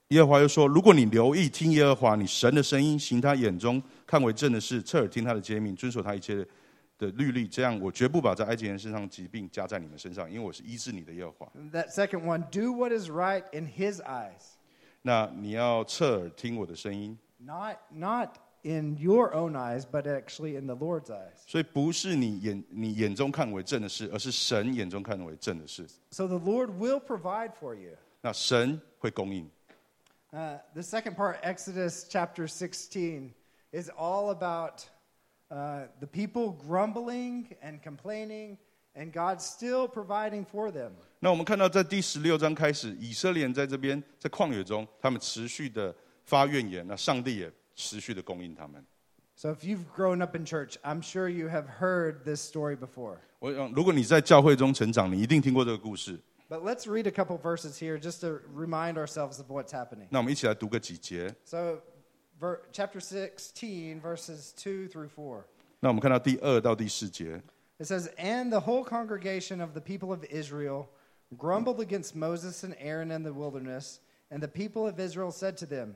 [0.08, 6.46] 耶和华又说，如果你留意听耶和华你神的声音，行他眼中看为正的事，侧耳听他的诫命，遵守他一切
[6.98, 11.52] 的律例，这样我绝不把在埃及人身上疾病加在你们身上，因为我是医治你的耶和华。
[11.72, 14.54] That second one, do what is right in his eyes,
[15.02, 21.38] 那你要侧耳听我的声音，not, not in your own eyes, but actually in the Lord's eyes.
[21.46, 25.86] 所以不是你眼你眼中看为正的事，而是神眼中看为正的事。
[26.10, 27.92] So the Lord will provide for you.
[28.22, 29.49] 那神会供应。”
[30.33, 33.33] Uh, the second part, Exodus chapter 16,
[33.71, 34.85] is all about
[35.49, 38.57] uh, the people grumbling and complaining,
[38.95, 40.91] and God still providing for them.
[41.19, 48.81] 那我们看到，在第十六章开始，以色列人在这边在旷野中，他们持续的发怨言，那上帝也持续的供应他们。
[49.35, 53.17] So if you've grown up in church, I'm sure you have heard this story before.
[53.39, 56.17] 我想，如果你在教会中成长，你一定听过这个故事。
[56.49, 60.07] But let's read a couple verses here just to remind ourselves of what's happening.
[60.09, 61.33] 那我们一起来读个几节。
[61.45, 61.81] So,
[62.39, 65.43] ver- chapter 16, verses 2 through 4.
[65.79, 67.41] 那我们看到第二到第四节。
[67.79, 70.89] It says, And the whole congregation of the people of Israel
[71.37, 73.99] grumbled against Moses and Aaron in the wilderness.
[74.29, 75.95] And the people of Israel said to them,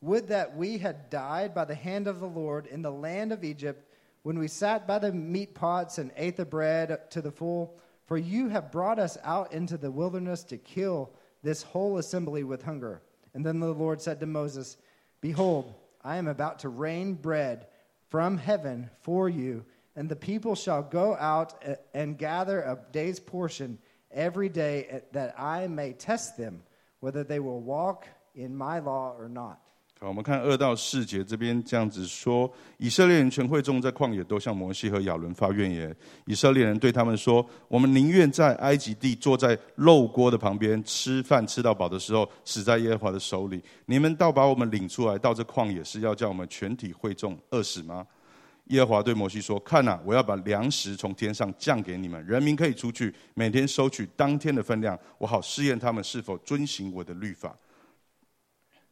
[0.00, 3.44] Would that we had died by the hand of the Lord in the land of
[3.44, 3.88] Egypt,
[4.22, 7.74] when we sat by the meat pots and ate the bread to the full.
[8.07, 11.11] for you have brought us out into the wilderness to kill
[11.43, 13.01] this whole assembly with hunger.
[13.33, 14.77] And then the Lord said to Moses,
[15.21, 17.67] Behold, I am about to rain bread
[18.09, 19.65] from heaven for you,
[19.95, 21.61] and the people shall go out
[21.93, 23.77] and gather a day's portion
[24.11, 26.63] every day, eh, that I may test them
[27.01, 29.66] whether they will walk in my law or not.
[29.99, 35.95] 好，我们看二到四节这边这样子说：以色列人全会众在旷野都向摩西和亚伦发怨言。
[36.25, 43.59] 以色列人对他们说：“我们宁愿在埃及地坐在肉锅的旁边吃饭吃到饱的时候，死在耶和华的手里。
[43.87, 48.05] 你们倒把我们领出来到这旷野，是要叫我们全体会众饿死吗？”
[48.65, 57.57] 耶和华对摩西说：“看呐、我要把粮食从天上降给你们，人民可以出去，每天收取当天的分量，我好试验他们是否遵行我的律法。”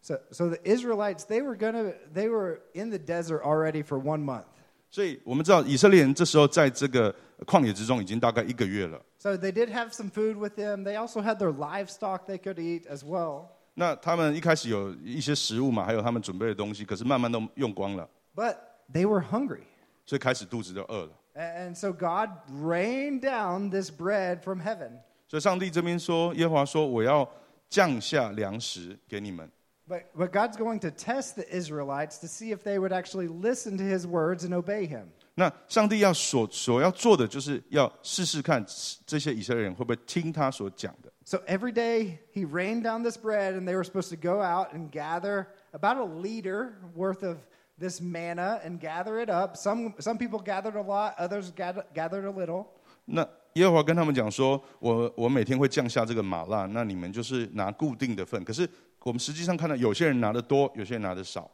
[0.05, 4.25] So, so the Israelites, they were gonna, they were in the desert already for one
[4.25, 4.45] month.
[4.91, 7.15] 所以我们知道，以色列人这时候在这个
[7.47, 9.01] 旷野之中已经大概一个月了。
[9.19, 10.85] So they did have some food with them.
[10.85, 13.49] They also had their livestock they could eat as well.
[13.75, 18.57] 那他们一开始有一些食物嘛，还有他们准备的东西，可是慢慢都用光了， But
[18.93, 19.65] they were hungry.
[20.07, 21.11] 所以开始肚子就饿了。
[21.35, 24.99] A- And so God rained down this bread from heaven.
[25.29, 27.29] 所以上帝这边说，耶和华说：“我要
[27.69, 29.49] 降下粮食给你们。
[29.89, 33.77] But, but God's going to test the Israelites to see if they would actually listen
[33.79, 35.09] to his words and obey him.
[35.35, 38.65] ”那上帝要所所要做的，就是要试试看
[39.05, 41.11] 这些以色列人会不会听他所讲的。
[41.25, 44.73] So every day he rained down this bread, and they were supposed to go out
[44.73, 47.39] and gather about a liter worth of
[47.79, 49.57] this manna and gather it up.
[49.57, 52.67] Some, some people gathered a lot, others gather, gathered a little.
[53.07, 58.45] 那耶和华跟他们讲说：“我我每天会降下这个玛纳，那你们就是拿固定的份。
[58.45, 58.69] 可是
[59.06, 61.50] 我们实际上看到，有些人拿的多，有些人拿的少。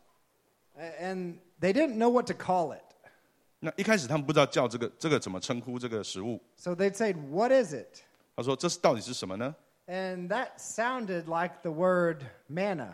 [0.79, 2.81] And they didn't know what to call it.
[3.59, 6.41] 那一开始他们不知道叫这个这个怎么称呼这个食物。
[6.55, 8.03] So they'd say, What is it?
[8.37, 9.53] 他说：“这是到底是什么呢？”
[9.85, 12.93] And that sounded like the word manna.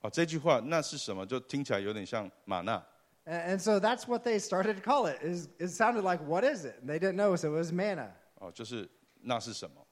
[0.00, 1.24] 哦，这句话那是什么？
[1.24, 2.84] 就听起来有点像玛纳。
[3.24, 5.22] And so that's what they started to call it.
[5.22, 6.82] Is it sounded like what is it?
[6.82, 8.10] And they didn't know, so it was manna.
[8.40, 9.83] 哦，就是那是什么？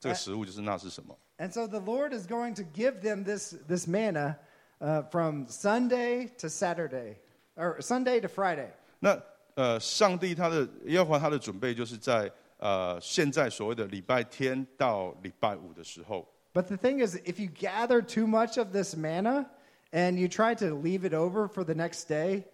[0.00, 1.16] 这个食物就是那是什么？
[1.38, 4.36] And so the Lord is going to give them this, this manna
[4.80, 7.16] uh, from Sunday to Saturday,
[7.56, 8.70] or Sunday to Friday.
[9.00, 9.20] 那
[9.54, 16.26] 呃，上帝他的耶和华他的准备就是在呃现在所谓的礼拜天到礼拜五的时候。
[16.54, 19.46] But the thing is, if you gather too much of this manna
[19.92, 22.44] and you try to leave it over for the next day,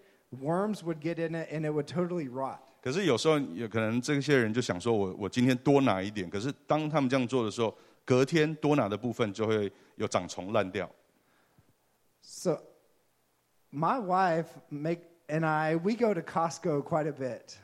[0.40, 2.60] worms would get in it and it would totally rot.
[2.83, 10.89] 可是有时候有可能这些人就想说我我今天多拿一点，可是当他们这样做的时候，隔天多拿的部分就会有长虫烂掉。
[12.21, 12.61] So
[13.71, 17.55] my wife make and I we go to Costco quite a bit.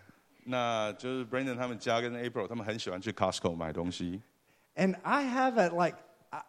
[0.45, 4.21] 那就是 Brandon 他们家跟 April 他们很喜欢去 Costco 买东西。
[4.75, 5.97] And I have a like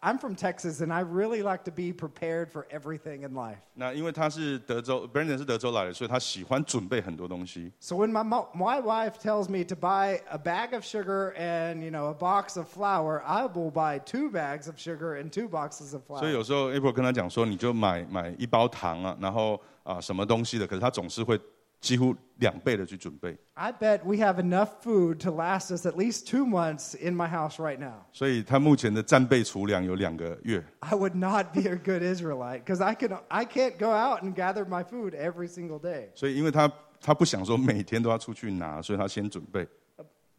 [0.02, 3.58] I'm from Texas and I really like to be prepared for everything in life.
[3.74, 7.72] 那因为他是德州，Brandon 是德州来的，所以他喜欢准备很多东西。
[7.78, 11.84] So when my mo- my wife tells me to buy a bag of sugar and
[11.84, 15.48] you know a box of flour, I will buy two bags of sugar and two
[15.48, 16.32] boxes of 所以 flour.
[16.32, 21.40] 有时候 April 跟他讲说，你就买买一包糖啊，然后啊、什么东西的，可是他总是会
[21.80, 23.36] 几乎两倍的去准备。
[23.54, 27.28] I bet we have enough food to last us at least 2 months in my
[27.28, 28.04] house right now.
[28.12, 30.64] 所以他目前的战备储粮有两个月。
[30.80, 34.34] I would not be a good Israelite because I can I can't go out and
[34.34, 36.08] gather my food every single day.
[36.14, 39.66] 所以因为他他不想说每天都要出去拿，所以他先准备。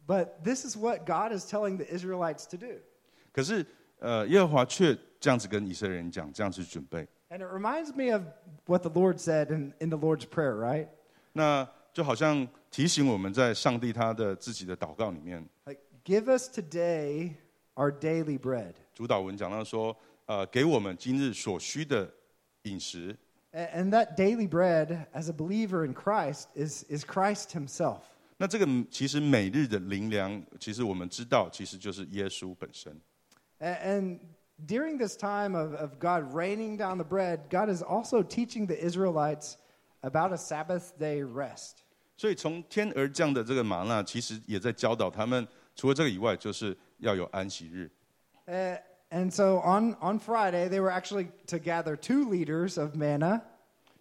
[0.06, 2.80] But this is what God is telling the Israelites to do.
[3.32, 3.64] 可是
[4.00, 7.06] 呃，耶和华却这样子跟以色列人讲，这样子准备。
[7.30, 8.22] And it reminds me of
[8.66, 10.88] what the Lord said in, in the Lord's Prayer, right?
[11.32, 17.32] 那就好像提醒我们在上帝他的自己的祷告里面， Like, give us today
[17.74, 18.74] our daily bread.
[18.94, 19.96] 主导文讲到说，
[20.26, 22.08] 呃，给我们今日所需的
[22.62, 23.16] 饮食。
[23.52, 28.00] A- And that daily bread, as a believer in Christ, is, is Christ Himself.
[28.36, 33.00] 那这个其实每日的灵粮，其实我们知道，其实就是耶稣本身。
[33.58, 34.18] A- And
[34.66, 38.76] during this time of, of God raining down the bread, God is also teaching the
[38.76, 39.54] Israelites
[40.02, 41.82] about a Sabbath day rest.
[42.16, 45.46] 所以从天而降的这个玛纳，其实也在教导他们，
[45.76, 47.90] 除了这个以外，就是要有安息日。
[48.46, 48.78] Uh,
[49.10, 53.40] and so on, on Friday, they were actually to gather two liters of manna.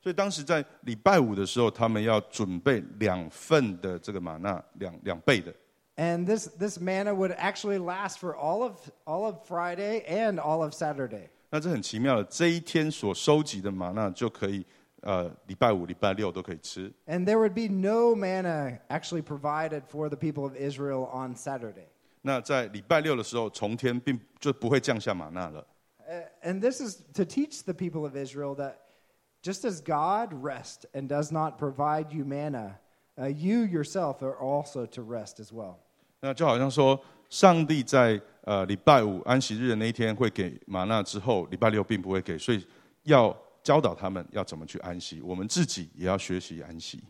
[0.02, 5.54] 所以当时在礼拜五的时候，他们要准备两份的这个玛纳，两两倍的。
[5.98, 10.64] And this, this manna would actually last for all of, all of Friday and all
[10.64, 11.30] of Saturday.
[11.50, 14.66] 那这很奇妙的，这一天所收集的玛纳就可以，
[15.02, 16.92] 呃，礼拜五、礼拜六都可以吃。
[17.06, 21.88] And there would be no manna actually provided for the people of Israel on Saturday.
[22.22, 25.66] 那在礼拜六的时候，从天并就不会降下玛纳了。
[26.10, 28.76] Uh, and this is to teach the people of Israel that
[29.44, 32.80] Just as God rests and does not provide you manna,
[33.18, 35.76] uh, you yourself are also to rest as well.
[36.20, 42.66] 那就好像说，上帝在呃礼拜五安息日的那一天会给玛纳之后，礼拜六并不会给，所以
[43.04, 45.21] 要 教导他们要怎么去安息。
[45.21, 47.03] 我们自己也要学习安息。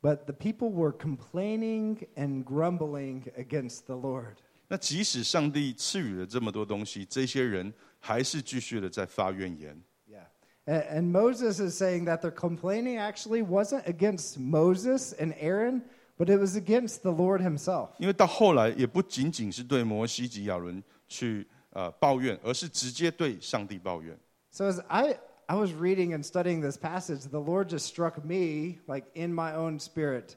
[0.00, 4.34] But the people were complaining and grumbling against the Lord.
[4.68, 9.80] 那即使上帝赐予了这么多东西，这些人还是继续的在发怨言。
[10.08, 10.26] Yeah.
[10.66, 15.82] And Moses is saying that their complaining actually wasn't against Moses and Aaron,
[16.16, 17.90] but it was against the Lord himself.
[17.98, 24.18] 因为到后来也不仅仅是对摩西及亚伦去呃抱怨，而是直接对上帝抱怨。
[24.50, 29.06] So as I, I was reading and studying this passage, the Lord just struck me, like
[29.14, 30.36] in my own spirit,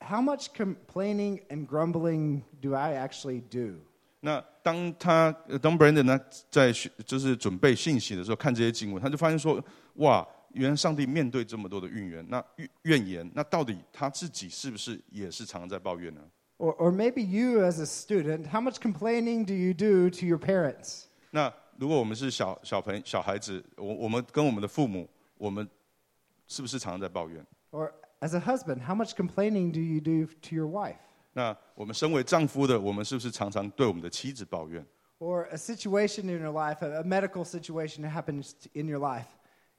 [0.00, 3.80] how much complaining and grumbling do I actually do?
[4.20, 6.18] 那当他呃当 Brandon 呢
[6.50, 9.62] 在学就是准备信息的时候，看这些经文，他就发现说：
[9.96, 16.20] 哇，原来上帝面对这么多的怨言，那怨怨言，那到底他自己是不是也是常常在抱怨呢？
[16.57, 21.05] Or, or maybe you as a student, how much complaining do you do to your parents?
[21.31, 25.67] 那如果我们是小小朋小孩子，我我们跟我们的父母，我们
[26.47, 27.45] 是不是常常在抱怨？
[27.71, 30.97] Or as a husband, how much complaining do you do to your wife?
[31.31, 34.85] 那我们身为丈夫的，我们是不是常常对我们的妻子抱怨？
[35.19, 39.27] Or a situation in your life, a, a medical situation that happens in your life,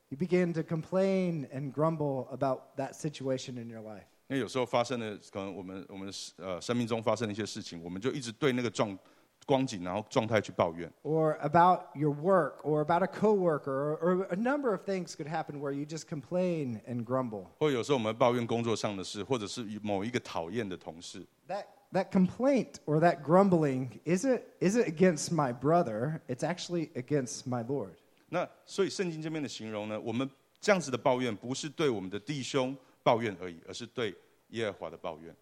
[0.09, 4.07] you begin to complain and grumble about that situation in your life.
[4.28, 8.98] 因为有时候发生的可能我们我们呃生命中发生的一些事情，我们就一直对那个状
[9.46, 10.92] 光景，然后状态去抱怨。
[11.04, 15.72] or about your work or about a coworker or, a number of things could happen where
[15.72, 21.24] you just complain and grumble 或有时候我们抱怨工作上的事，或者是某一个讨厌的同事。
[21.48, 27.48] that that complaint or that grumbling is it is it against my brother it's actually against
[27.48, 27.92] my lord
[28.30, 30.28] 那所以圣经这边的形容呢，我们
[30.60, 34.15] 这样子的抱怨，不是对我们的弟兄抱怨而已，而是对
[34.49, 35.35] 耶和华的抱怨。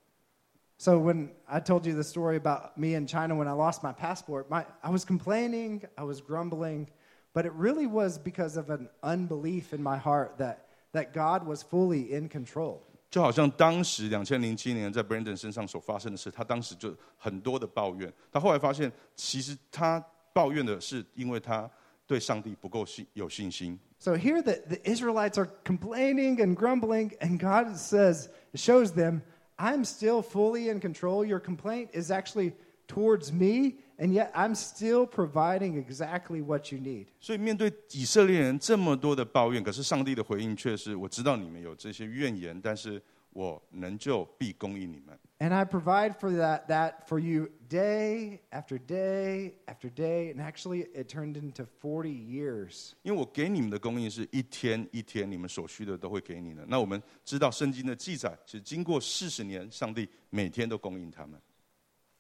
[0.77, 3.93] so when i told you the story about me in china when i lost my
[3.93, 6.87] passport my, i was complaining i was grumbling
[7.35, 11.63] but it really was because of an unbelief in my heart that that god was
[11.65, 18.13] fully in control 就好像当时两千零七年在 Brandon 身上所发生的事，他当时就很多的抱怨。
[18.31, 19.99] 他后来发现，其实他
[20.35, 21.69] 抱怨的是因为他
[22.07, 23.79] 对上帝不够信有信心。
[23.99, 29.23] So here the, the Israelites are complaining and grumbling, and God says, shows them,
[29.57, 31.25] I'm still fully in control.
[31.27, 32.53] Your complaint is actually
[32.87, 37.09] towards me, and yet I'm still providing exactly what you need.
[37.21, 45.19] 所以面对以色列人这么多的抱怨，可是上帝的回应却是：我知道你们有这些怨言，但是 我能就必供应你们。
[45.41, 50.33] And I provide for that, that for you day after day after day.
[50.33, 52.95] And actually, it turned into 40 years.
[53.03, 56.67] 因为我给你们的供应是一天一天，你们所需的都会给你的。
[56.67, 61.41] 那我们知道圣经的记载是经过四十年，上帝每天都供应他们。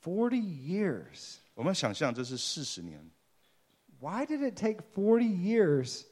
[0.04, 1.38] 40 years.
[1.54, 3.04] 我们要想象这是四十年，
[3.98, 6.04] Why did it take 40 years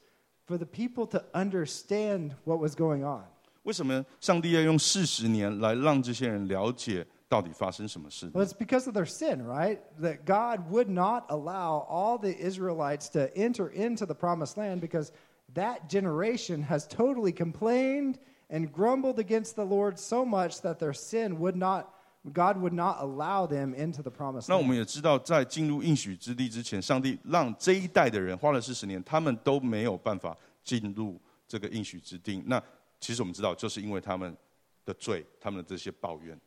[0.44, 3.26] for the people to understand what was going on?
[3.62, 8.30] 为什么上帝要用四十年来让这些人了解到底发生什么事？
[8.30, 9.80] Well, it's because of their sin, right?
[10.00, 15.10] That God would not allow all the Israelites to enter into the promised land because
[15.54, 21.40] that generation has totally complained and grumbled against the Lord so much that their sin
[21.40, 21.88] would not,
[22.32, 24.68] God would not allow them into the promised 那我 land.
[24.68, 32.40] 们也知道，在进入应许之地之前，上帝让这一代的人花了四十年，他们都没有办法进入这个应许之地。
[32.46, 32.62] 那
[33.01, 34.37] 其实我们知道，就是因为他们
[34.85, 36.39] 的罪，他们的这些抱怨。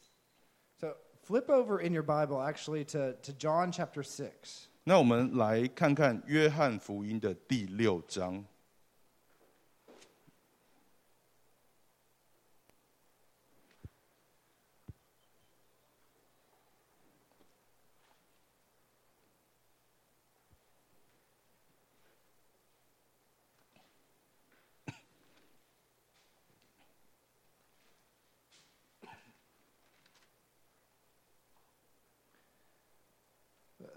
[0.79, 4.69] So flip over in your Bible actually to, to John chapter six.
[4.85, 8.45] 那我们来看看约翰福音的第六章。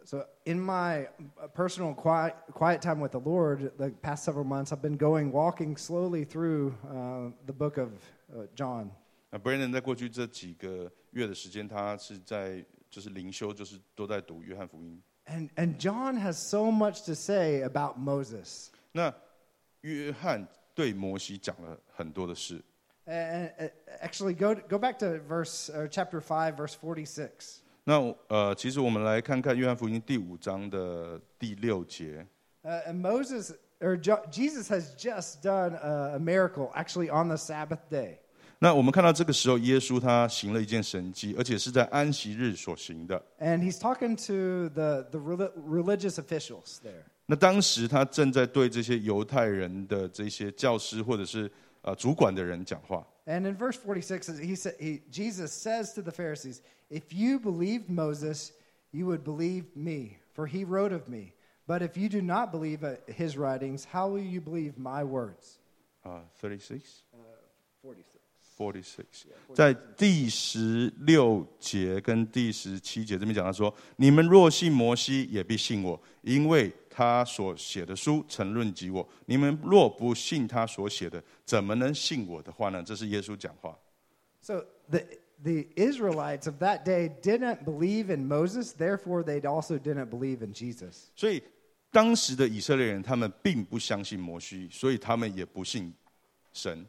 [0.06, 1.06] So, in my
[1.40, 5.32] uh, personal quiet, quiet time with the Lord, the past several months, I've been going,
[5.32, 7.90] walking slowly through uh, the book of
[8.32, 8.90] uh, John.
[9.30, 15.02] 那 Brandon 在过去这几个月的时间，他是在就是灵修，就是都在读约翰福音。
[15.26, 18.68] And, and John has so much to say about Moses.
[18.92, 19.12] 那
[19.80, 22.62] 约翰对摩西讲了很多的事。
[23.06, 23.70] And, and
[24.00, 27.62] actually, go, go back to verse, uh, chapter 5, verse 46.
[27.86, 32.26] 那呃，其实我们来看看约翰福音第五章的第六节。
[32.62, 37.36] Uh, and Moses or Jo- Jesus has just done a, a miracle actually on the
[37.36, 38.18] Sabbath day.
[38.60, 43.20] 那我们看到这个时候，耶稣他行了一件神迹，而且是在安息日所行的。
[43.40, 47.02] And he's talking to the, the reli- religious officials there.
[47.26, 53.04] 那当时他正在对这些犹太人的这些教师或者是呃主管的人讲话。
[53.26, 56.60] And in verse 46, he said, he, Jesus says to the Pharisees,
[56.90, 58.52] If you believed Moses,
[58.92, 61.32] you would believe me, for he wrote of me.
[61.66, 65.58] But if you do not believe uh, his writings, how will you believe my words?
[66.04, 67.02] 啊，thirty six。
[67.82, 68.18] 46.
[68.54, 69.24] Forty six，
[69.54, 79.07] 在第十六节跟第十七节这边讲到说：你们若信摩西，也必信我，因为 他所写的书曾论及我。
[79.27, 82.81] 你们若不信他所写的，怎么能信我的话呢？
[82.83, 83.77] 这是耶稣讲话。
[84.41, 85.03] So the,
[85.43, 90.51] the Israelites of that day didn't believe in Moses, therefore, they also didn't believe in
[90.53, 91.11] Jesus.
[91.15, 91.43] 所以
[91.91, 95.93] 当时的以色列人，他们并不相信摩西，所以他们也不信
[96.51, 96.87] 神。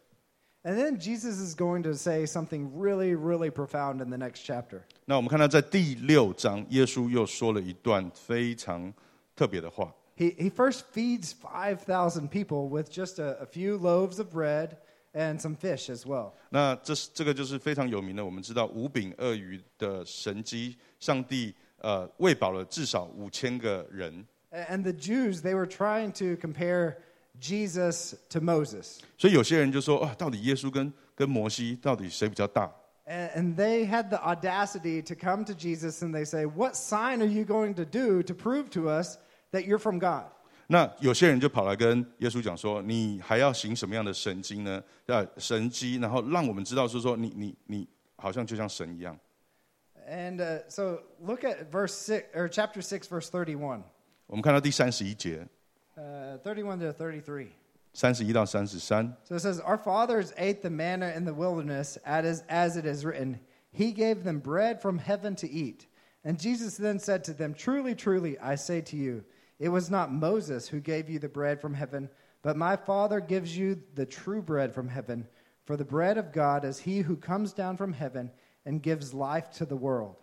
[0.63, 4.81] And then Jesus is going to say something really, really profound in the next chapter.
[5.05, 8.91] 那我们看到在第六章，耶稣又说了一段非常
[9.37, 9.95] 特别的话。
[10.18, 14.78] He, he first feeds 5,000 people with just a, a few loaves of bread
[15.16, 16.34] and some fish as well.
[16.50, 26.98] 那这是这个就是非常有名的，我们知道五饼二鱼的神机，上帝呃喂饱了至少五千个人， A- And the Jews, they were trying to compare
[27.40, 29.00] Jesus to Moses.
[29.18, 32.72] 所以有些人就说啊，到底耶稣跟跟摩西到底谁比较大？
[33.06, 37.22] And, and they had the audacity to come to Jesus and they say, What sign
[37.22, 39.18] are you going to do to prove to us
[39.52, 40.26] that you're from God?
[40.68, 44.82] 那有些人就跑来跟耶稣讲说，你还要行什么样的神经呢？
[45.08, 49.18] 呃，神迹，然后让我们知道是说你你你好像就像神一样。
[50.10, 53.82] And uh, so look at verse 6, or chapter 6, verse 31.
[54.28, 55.48] 我们看到第三十一节，
[55.96, 57.50] Uh, 31 to 33.
[57.94, 59.16] 三十一到三十三。
[59.26, 63.06] So it says, Our fathers ate the manna in the wilderness, as, as it is
[63.06, 63.40] written,
[63.72, 65.86] He gave them bread from heaven to eat.
[66.24, 69.24] And Jesus then said to them, Truly, truly, I say to you,
[69.59, 72.09] it was not Moses who gave you the bread from heaven,
[72.43, 75.27] but my Father gives you the true bread from heaven.
[75.65, 78.31] For the bread of God is he who comes down from heaven
[78.65, 80.17] and gives life to the world.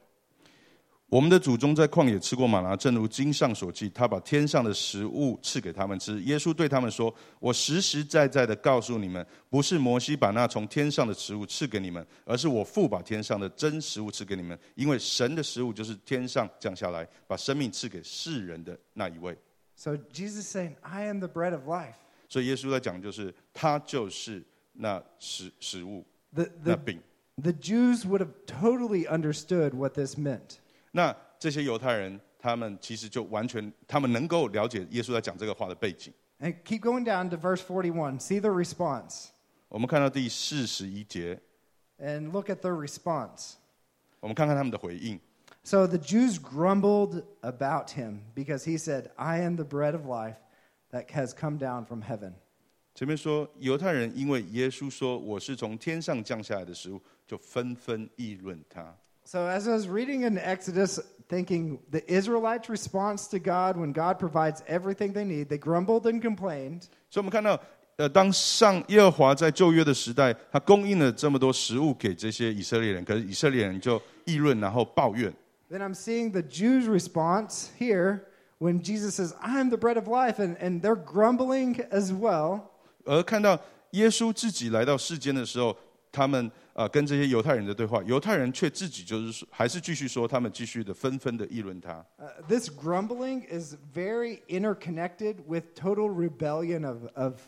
[1.07, 6.19] 我们的祖宗在旷野吃过马拿，正如经上所记，他把天上的食物赐给他们吃。
[6.23, 14.57] 耶稣对他们说：“我实实在在的告诉你们，不是摩西把那从天上的食物赐给你们，而是我父把天上的真食物赐给你们。
[14.73, 19.37] 因为神的食物就是天上降下来，把生命赐给世人的那一位。
[19.75, 21.93] So Jesus saying, I am the bread of life.
[22.27, 24.43] 所以耶稣在讲，就是他就是
[24.73, 26.03] 那食食物
[26.33, 26.99] ，The, 那 the, 饼。
[27.41, 30.57] the Jews would have totally understood what this meant.
[30.94, 36.12] 那这些犹太人，他们其实就完全，他们能够了解耶稣在讲这个话的背景。
[36.40, 38.18] And keep going down to verse 41.
[38.18, 39.28] See the response.
[39.68, 41.40] 我们看到第四十一节。
[42.00, 43.54] and look at their response.
[44.20, 45.20] 我们看看他们的回应。
[45.62, 50.36] So the Jews grumbled about him because he said, I am the bread of life
[50.90, 52.32] that has come down from heaven.
[52.94, 58.94] 前面说犹太人因为耶稣说我是从天上降下来的食物，就纷纷议论他。
[59.24, 60.98] So as I was reading in Exodus,
[61.28, 66.20] thinking the Israelites' response to God when God provides everything they need, they grumbled and
[66.20, 66.88] complained.
[67.08, 67.60] 所以我们看到，
[67.96, 75.32] 呃，当上耶和华在旧约的时代，他供应了这么多食物给这些以色列人，可是以色列人就议论，然后抱怨。
[75.70, 78.22] Then I'm seeing the Jews' response here
[78.58, 82.62] when Jesus says, I'm the bread of life, and, and they're grumbling as well.
[83.04, 83.60] 而看到
[83.92, 85.76] 耶稣自己来到世间的时候，
[86.10, 92.04] 他们 呃跟这些犹太人的对话，犹太人却自己就是说，还是继续说，他们继续的纷纷的议论他。
[92.18, 97.40] Uh, this grumbling is very interconnected with total rebellion of, of,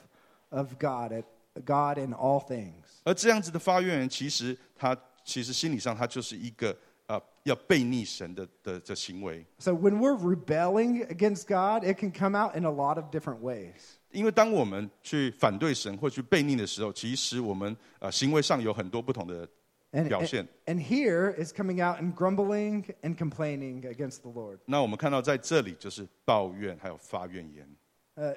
[0.50, 1.24] of God, at,
[1.64, 2.72] God in all things.
[3.04, 9.44] 而这样子的发愿人，其实他其实心理上他就是一个呃要背逆神的的的行为。
[9.58, 13.40] So when we're rebelling against God, it can come out in a lot of different
[13.40, 13.95] ways.
[14.10, 19.48] 因为当我们去反对神或去背逆的时候，其实我们呃行为上有很多不同的
[19.94, 20.48] And, 表 and, 现。
[20.66, 24.58] and here is coming out in grumbling and complaining against the Lord.
[24.64, 27.68] 那我们看到在这里就是抱怨还有发怨言。
[28.16, 28.34] Uh,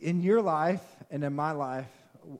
[0.00, 1.86] in your life and in my life,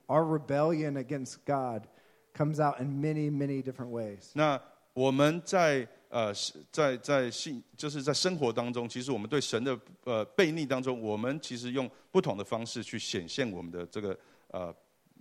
[0.09, 1.87] our rebellion against God
[2.35, 4.33] comes out in many, many different ways.
[4.35, 4.61] 那
[4.93, 14.19] 我们在 呃是在在信就是在生活当中，其实我们对神的呃背逆当中，我们其实用不同的方式去显现我们的这个
[14.51, 14.75] 呃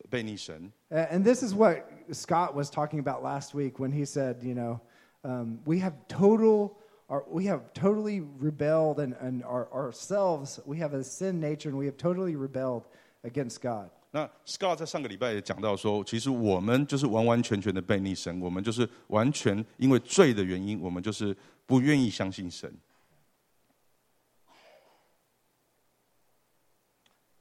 [0.09, 0.71] 背逆神。
[0.89, 4.55] Uh, and this is what Scott was talking about last week when he said, you
[4.55, 4.79] know,
[5.23, 6.71] um, we have total
[7.09, 11.77] are, we have totally rebelled and, and our, ourselves, we have a sin nature and
[11.77, 12.87] we have totally rebelled
[13.23, 13.89] against God.
[14.14, 21.36] 那 Scott 在上个礼拜也讲到说，其实我们就是完完全全的悖逆神，我们就是完全因为罪的原因，我们就是
[21.66, 22.72] 不愿意相信神。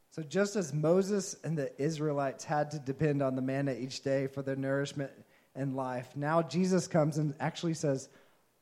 [0.10, 4.28] So, just as Moses and the Israelites had to depend on the manna each day
[4.28, 5.12] for their nourishment
[5.54, 8.08] and life, now Jesus comes and actually says,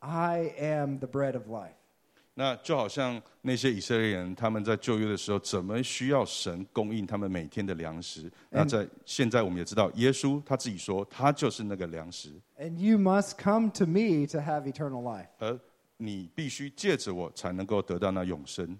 [0.01, 1.80] I am the bread of life.
[2.41, 8.31] 那就好像那些以色列人，他们在旧约的时候，怎么需要神供应他们每天的粮食？
[8.49, 15.27] 那在现在我们也知道，耶稣他自己说，他就是那个粮食，And you must come to me to have eternal life.
[15.37, 15.59] 而
[15.97, 18.75] 你必须借着我才能够得到那永生。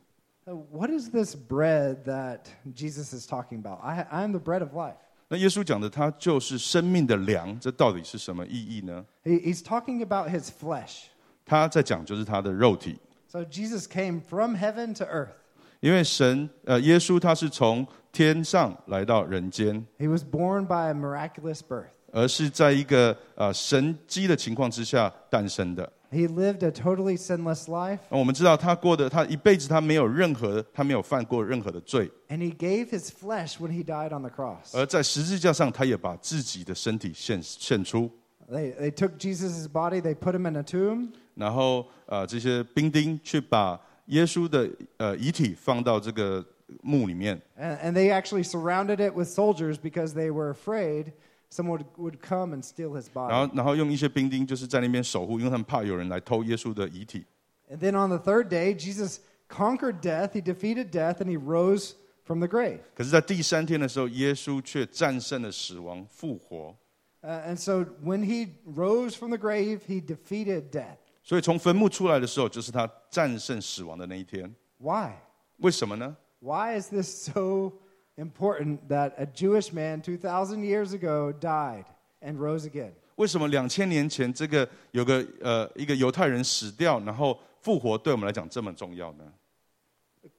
[0.45, 2.45] What is this bread that
[2.75, 3.79] Jesus is talking about?
[3.83, 4.95] I, I am the bread of life.
[5.27, 11.03] 那耶稣讲的，他就是生命的粮，这到底是什么意义呢？He, he's talking about his flesh.
[11.45, 12.97] 他在讲就是他的肉体，
[13.30, 15.34] So Jesus came from heaven to earth.
[15.80, 21.88] 因为神呃，耶稣他是从天上来到人间， He was born by a miraculous birth.
[22.12, 25.92] 而是在一个呃神机的情况之下诞生的。
[26.10, 34.16] He lived a totally sinless life, 那我们知道他过的，他一辈子他没有任何，他没有犯过任何的罪， and he gave his flesh when he died
[34.16, 34.72] on the cross.
[34.72, 38.08] 而在十字架上，他也把自己的身体献献出。
[38.48, 46.44] They, they took Jesus' body, they put him in a tomb, 然后呃，这些兵丁去把耶稣的呃遗体放到这个
[46.82, 51.12] 墓里面， and, and they actually surrounded it with soldiers because they were afraid
[51.50, 53.48] someone would, would come and steal his 然 body.
[53.48, 57.24] 后然后用一些兵丁就是在那边守护，因为他们怕有人来偷耶稣的遗体。
[57.68, 59.18] And then on the third day, Jesus
[59.48, 62.78] conquered death, he defeated death, and he rose from the grave.
[62.94, 66.76] 可是，在第三天的时候，耶稣却战胜了死亡，复活。
[67.22, 70.98] Uh, and so when he rose from the grave, he defeated death.
[71.22, 74.52] 所以从坟墓出来的时候，就是他战胜死亡的那一天。
[74.78, 75.12] Why?
[75.58, 76.16] 为什么呢？
[76.40, 77.72] Why is this so
[78.16, 81.84] important that a Jewish man 2,000 years ago died
[82.20, 82.92] and rose again?
[83.16, 89.24] 为什么两千年前这个有个呃一个犹太人死掉，然后复活，对我们来讲这么重要呢？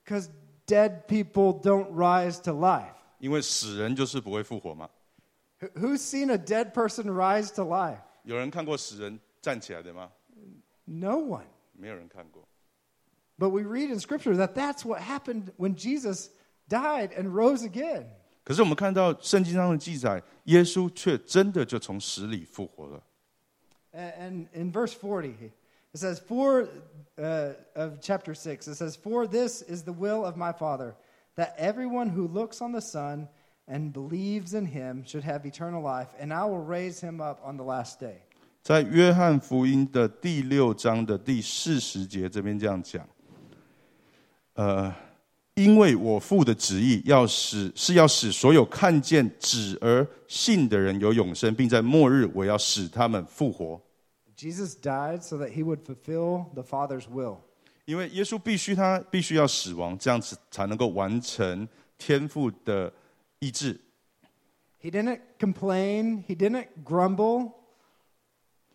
[0.06, 0.28] Because
[0.68, 2.94] dead people don't rise to life.
[3.20, 4.88] 因为死人就是不会复活嘛。
[5.60, 7.98] Who- Who's seen a dead person rise to life?
[8.24, 10.12] 有人看过死人站起来的吗？
[10.92, 11.46] No one.
[11.74, 12.48] 没有人看过。
[13.38, 16.30] But we read in Scripture that that's what happened when Jesus
[16.70, 18.06] died and rose again.
[18.44, 23.04] 可是我们看到圣经上的记载，耶稣却真的就从死里复活了。
[23.94, 25.52] And and in verse 40,
[25.94, 26.68] it says, For,
[27.18, 30.96] uh, of chapter 6, it says, For this is the will of my Father,
[31.36, 33.28] that everyone who looks on the Son
[33.68, 37.58] and believes in him should have eternal life, and I will raise him up on
[37.58, 38.24] the last day.
[38.63, 43.05] 在约翰福音的第六章的第四十节这边这样讲，
[44.55, 44.95] 呃，
[45.55, 53.81] 因为我父的旨意要使是要使所有看见子而信的人有永生，并在末日我要使他们复活。
[54.37, 57.39] Jesus died so that he would fulfill the Father's will.
[57.85, 62.93] 因为耶稣必须他必须要死亡，这样子才能够完成天父的
[63.41, 63.81] 意志。
[64.81, 67.53] He didn't complain, he didn't grumble,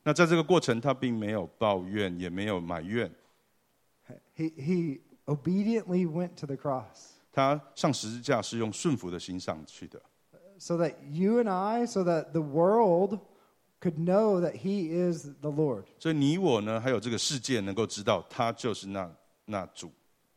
[0.08, 3.12] 那在这个过程，他并没有抱怨，也没有埋怨
[4.38, 7.18] ，he, he obediently went to the cross.
[7.34, 10.02] 他上十字架是用顺服的心上去的。
[10.58, 13.20] so that you and I, so that the world
[13.82, 19.92] could know that He is the Lord, 所以你我呢，还有这个世界能够知道，他就是那那主。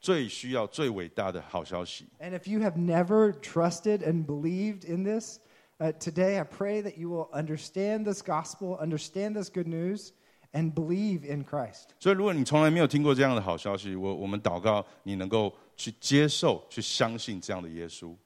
[0.00, 2.06] 最需要、最伟大的好消息。
[2.20, 5.38] And if you have never trusted and believed in this,
[5.78, 10.12] uh, today I pray that you will understand this gospel, understand this good news,
[10.52, 11.90] and believe in Christ.
[11.98, 18.16] 所以，如果你从来没有听过这样的好消息，我我们祷告你能够去接受、去相信这样的耶稣。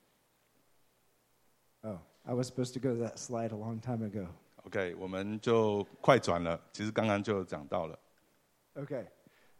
[1.82, 4.26] Oh, I was supposed to go to that slide a long time ago.
[4.64, 6.60] OK，我们就快转了。
[6.72, 7.98] 其实刚刚就讲到了。
[8.74, 9.06] Okay,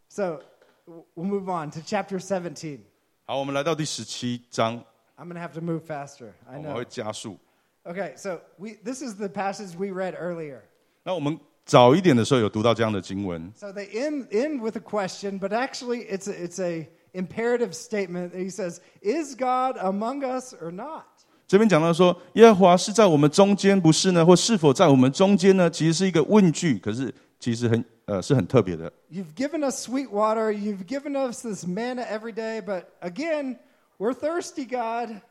[0.07, 0.43] so w-
[0.85, 2.79] we'll move on to chapter 17.
[3.25, 4.83] 好，我们来到第十七章，
[5.17, 6.31] I'm going to have to move faster.
[6.47, 6.75] I 我们 know.
[6.75, 7.37] 会加速。
[7.83, 10.59] Okay, so we, this is the passage we read earlier.
[11.03, 16.87] 那我们 早一点的时候有读到这样的经文， So they end, end with a question, but actually it's a, it's a
[17.13, 18.33] imperative statement.
[18.33, 21.05] He says, "Is God among us or not?"
[21.47, 24.25] 这边讲到说，耶和华是在我们中间，不是呢？
[24.25, 25.69] 或是否在我们中间呢？
[25.69, 27.13] 其实是一个问句，可是
[27.45, 28.91] 其实很呃是很特别的。
[29.11, 30.51] You've given us sweet water.
[30.51, 33.57] You've given us this manna every day, but again,
[33.97, 35.21] we're thirsty, God.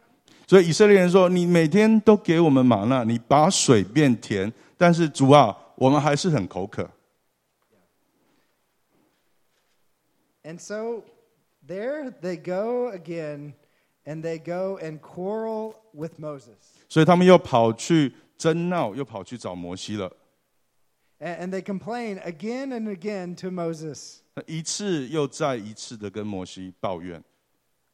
[0.47, 6.91] 所以以色列人说：“你每天都给我们玛纳，你把水变甜，但是主啊，我们还是很口渴。
[10.43, 11.05] And so
[11.69, 13.53] there they go again,
[14.05, 16.57] and they go and quarrel with Moses.
[16.89, 20.11] ”所以他们又跑去争闹，又跑去找摩西了。
[21.21, 24.21] And, and they complain again and again to Moses.
[24.35, 27.23] 那一次又再一次的跟摩西抱怨。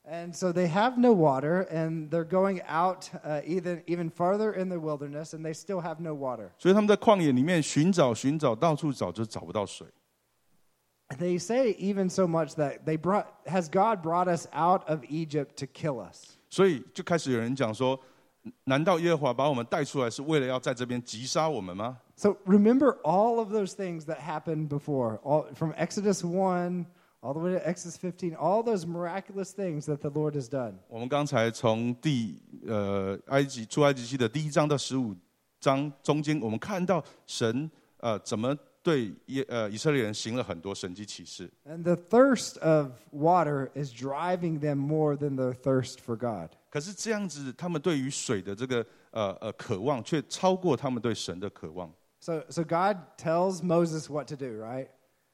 [0.08, 4.68] And so they have no water, and they're going out uh, even, even farther in
[4.68, 6.50] the wilderness, and they still have no water.
[6.58, 9.88] 所以他们在旷野里面寻找、寻找，到处找，就找不到水。
[11.18, 15.56] They say even so much that they brought, has God brought us out of Egypt
[15.56, 16.36] to kill us?
[16.50, 26.86] 所以就开始有人讲说：“难道耶和华把我们带出来是为了要在这边击杀我们吗？” So remember all of those things that happened before, all, from Exodus 1
[27.22, 30.78] all the way to Exodus 15, all those miraculous things that the Lord has done.
[30.88, 35.14] 我们刚才从第呃埃及出埃及记的第一章到十五
[35.58, 37.68] 章中间，我们看到神
[37.98, 41.50] 呃怎么对耶呃以色列人行了很多神迹启示。
[41.68, 46.50] And the thirst of water is driving them more than their thirst for God.
[46.70, 51.92] 可是这样子，他们对于水的这个呃呃渴望，却超过他们对神的渴望。
[52.21, 54.87] so, so God tells Moses what to do, right?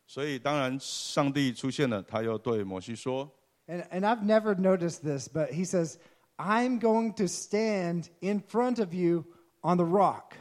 [0.07, 3.29] 所以当然，上帝出现了，他又对摩西说。
[3.67, 5.97] And and I've never noticed this, but he says,
[6.37, 9.25] "I'm going to stand in front of you
[9.61, 10.31] on the rock."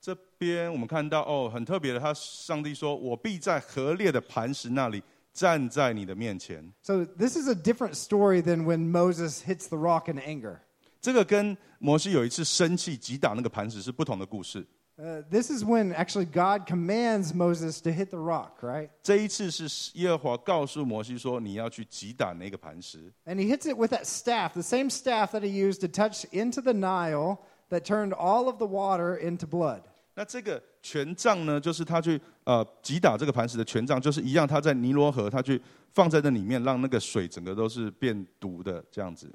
[0.00, 5.02] 这边我们看到哦，很特别的，他上帝说：“我必在何烈的磐石那里
[5.32, 6.72] 站在你的面前。
[6.82, 10.60] So this is a different story than when Moses hits the rock in anger.
[11.02, 14.64] ”这个跟摩西有一次生气击打那个磐石是不同的故事。
[14.97, 18.89] Uh, this is when actually God commands Moses to hit the rock, right?
[19.01, 23.11] 这一次是耶和华告诉摩西说：“你要去击打那个磐石。
[23.25, 26.25] And he hits it with that staff, the same staff that he used to touch
[26.31, 27.39] into the Nile
[27.69, 29.81] that turned all of the water into blood.
[30.13, 35.59] ”那这个权杖呢，就是他去呃击打这个磐石的权杖，就是一样，他在尼罗河，他去
[35.91, 39.27] 放在那里面，让那个水整个都是变毒的这样子。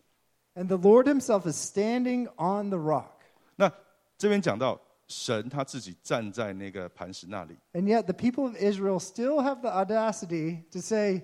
[0.55, 3.11] And the Lord himself is standing on the rock.
[3.57, 3.69] 那
[4.17, 4.81] 这边讲到
[5.13, 11.23] 神他自己站在那个磐石那里， And yet the people of Israel still have the audacity to say,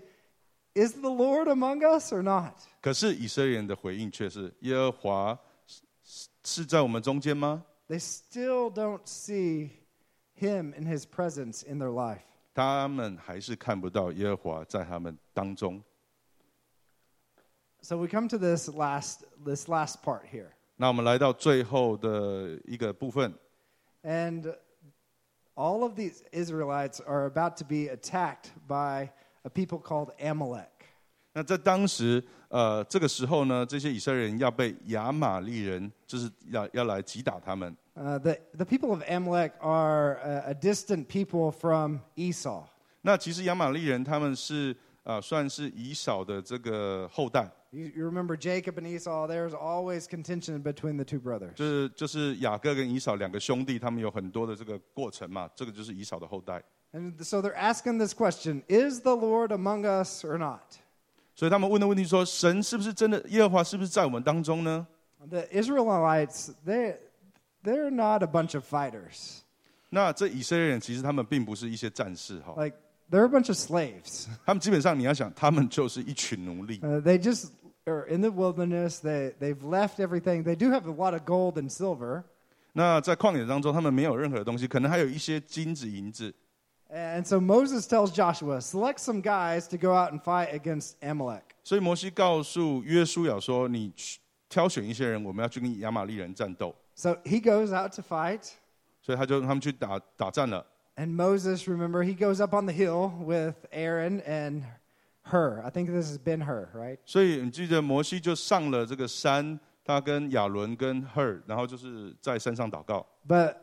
[0.74, 2.54] Is the Lord among us or not?
[2.80, 7.64] 可是以色列人的回应却是：耶和华是是是在我们中间吗？
[7.88, 9.70] They still don't see
[10.38, 12.22] him and his presence in their life.
[12.54, 15.82] 他们还是看不到耶和华在他们当中。
[17.82, 20.48] So we come to this last this last part here.
[20.76, 23.32] 那我们来到最后的一个部分，
[24.02, 24.54] And
[25.54, 29.10] all of these Israelites are about to be attacked by
[29.44, 30.68] a people called Amalek.
[31.32, 37.76] 那在当时，呃，这个时候呢，这些以色列人要被亚玛利人，就是要要来击打他们。
[37.96, 42.64] Uh, the, the people of Amalek are a, a distant people from Esau.
[43.02, 44.76] 那其实亚玛利人他们是
[45.08, 51.54] 呃，算是以扫的这个后代， You, you remember Jacob and Esau, there's always contention between the two brothers.
[51.54, 56.62] 就是就是雅各跟以扫两个兄弟，他们有很多的这个过程嘛，这个就是以扫的后代。
[56.92, 60.78] And so they're asking this question Is the Lord among us or not?
[61.34, 63.20] 所以他们问的问题说：神是不是真的？
[63.28, 64.86] 耶和华是不是在我们当中呢？
[65.28, 66.96] The Israelites, they,
[67.64, 69.40] they're not a bunch of fighters.
[69.90, 72.76] 那这以色列人其实他们并不是一些战士哈， Like,
[73.10, 74.26] they're a bunch of slaves.
[74.44, 76.80] 他们基本上你要想，他们就是一群奴隶。
[76.80, 77.50] Uh, they just
[77.84, 79.00] are in the wilderness.
[79.00, 80.42] They, they've left everything.
[80.42, 82.24] They do have a lot of gold and silver.
[82.72, 86.34] 那在旷野当中，他们没有任何的东西，可能还有一些金子、银子。
[86.92, 91.42] And so Moses tells Joshua, select some guys to go out and fight against Amalek.
[91.64, 96.74] 所以摩西告诉约书亚说：“你去挑选一些人，我们要去跟亚玛利人战斗。
[96.94, 98.50] So he goes out to fight.
[99.02, 100.64] ”所以他就让他们去打打战了。
[100.99, 104.65] And Moses, remember, he goes up on the hill with Aaron and
[105.31, 105.63] Hur.
[105.65, 106.99] I think this has been Hur, right?
[107.05, 113.05] 所以你记得摩西就上了这个山，他跟亚伦跟 Hur，然后就是在山上祷告。
[113.25, 113.55] But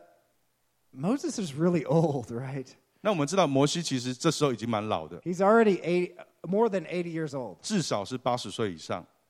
[0.91, 2.75] Moses is really old, right?
[5.23, 6.15] He's already 80,
[6.47, 7.57] more than 80 years old.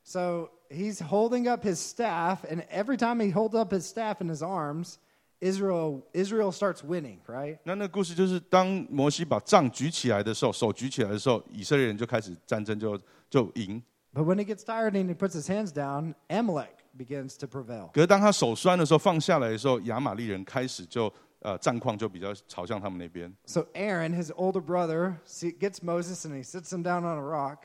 [0.03, 4.30] So he's holding up his staff, and every time he holds up his staff in
[4.30, 4.99] his arms,
[5.39, 7.59] Israel Israel starts winning, right?
[7.63, 13.81] 那那故事就是当摩西把杖举起来的时候，手举起来的时候，以色列人就开始战争，就就赢。
[14.13, 17.91] But when he gets tired and he puts his hands down, Amalek begins to prevail.
[17.93, 23.31] 可是当他手酸的时候，放下来的时候，亚玛力人开始就呃战况就比较朝向他们那边。
[23.45, 25.17] So Aaron, his older brother,
[25.59, 27.57] gets Moses and he sits him down on a rock.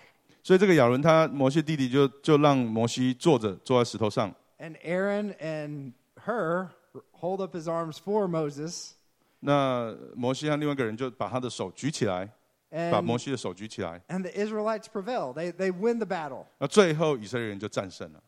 [0.42, 4.34] 所以这个亚伦他摩西弟弟就就让摩西坐着坐在石头上。
[4.58, 5.92] And Aaron and
[6.26, 6.68] Hur
[7.11, 8.93] hold up his arms for Moses.
[9.39, 12.25] 那摩西和另外一个人就把他的手举起来，
[12.69, 15.33] 把 And, 摩西的手举起来， and the Israelites prevail.
[15.33, 16.45] They, they win the battle.
[16.57, 18.23] 那最后以色列人就战胜了。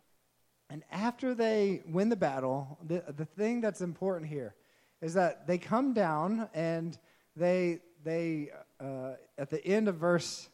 [0.70, 4.54] And after they win the battle, the, the thing that's important here
[5.02, 6.93] is that they come down and
[7.36, 10.47] they, they uh, at the end of verse,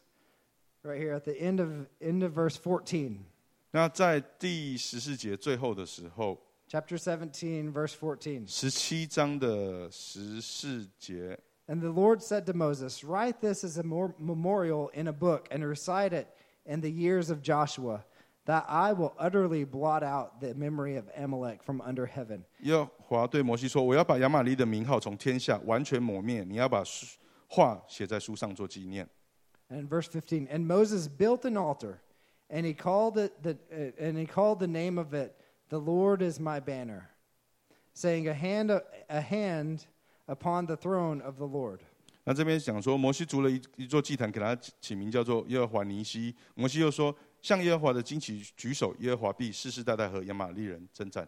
[0.84, 3.18] right here, at the end of, end of verse 14,
[3.72, 6.39] 那在第十四节最后的时候，
[6.70, 8.46] chapter 17, verse 14.
[8.48, 11.38] 十七章的十四节，
[11.68, 15.48] And the Lord said to Moses, Write this as a mor- memorial in a book
[15.50, 16.28] and recite it
[16.66, 18.04] in the years of Joshua,
[18.46, 22.43] that I will utterly blot out the memory of Amalek from under heaven.
[22.62, 27.18] 耶和华对摩西说：“我要把亚玛力的名号从天下完全抹灭，你要把书
[27.48, 29.08] 话写在书上做纪念。
[29.70, 32.02] And verse 15, and Moses built an altar,
[32.52, 35.32] and he called it the, uh, and he called the name of it,
[35.71, 37.05] the Lord is my banner,
[37.95, 38.71] saying a hand
[39.09, 39.87] a hand
[40.27, 41.81] upon the throne of the Lord。
[42.25, 46.37] 那这边讲说，摩西筑了一一座祭坛，给他起名叫做耶和华尼西。
[46.55, 51.27] 摩西又说，向耶和华的旌旗举手，耶和华必世世代代和亚玛利人征战。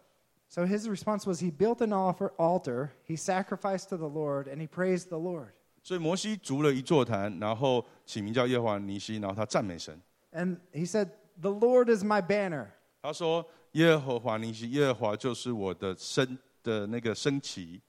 [0.49, 4.67] So his response was he built an altar, he sacrificed to the Lord, and he
[4.67, 5.53] praised the Lord.
[5.81, 9.99] 所以摩西筑了一座坛，然后起名叫耶和华尼西，然后他赞美神。
[10.31, 11.09] And he said,
[11.41, 12.67] "The Lord is my banner."
[13.01, 17.81] 他说，耶和华尼西，耶和华就是我的升的那个升旗。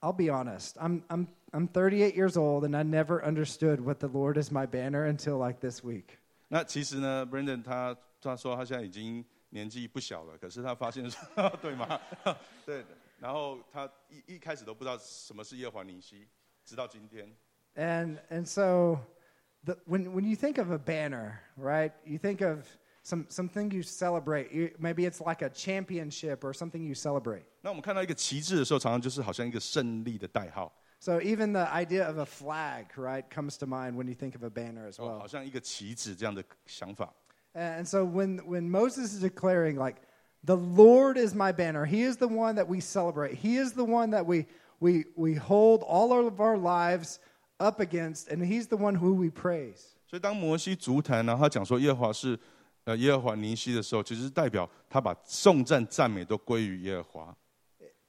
[0.00, 0.76] I'll be honest.
[0.76, 4.66] I'm I'm I'm 38 years old, and I never understood what the Lord is my
[4.66, 6.18] banner until like this week.
[6.48, 11.20] 那其实呢，Brandon 他他说他现在已经年纪不小了，可是他发现说
[18.30, 18.98] and so,
[19.64, 21.92] the, when when you think of a banner, right?
[22.04, 22.66] You think of
[23.03, 24.51] some, something you celebrate.
[24.51, 27.43] You, maybe it's like a championship or something you celebrate.
[27.61, 34.33] 那我们看到一个旗帜的时候，常常就是好像一个胜利的代号， So even the idea of a flag, right, comes to mind when you think
[34.33, 35.19] of a banner as 哦 well.
[35.19, 37.13] 好像一个旗帜这样的想法。
[37.53, 40.01] And so when, when Moses is declaring, like,
[40.43, 43.85] the Lord is my banner, he is the one that we celebrate, he is the
[43.85, 44.45] one that we,
[44.79, 47.19] we, we hold all of our lives
[47.59, 49.95] up against, and he's the one who we praise.
[50.05, 52.37] 所以当摩西足坛，然后他讲说耶和华是
[52.85, 57.37] 呃耶和华尼西的时候，其实是代表他把颂赞赞美都归于耶和华。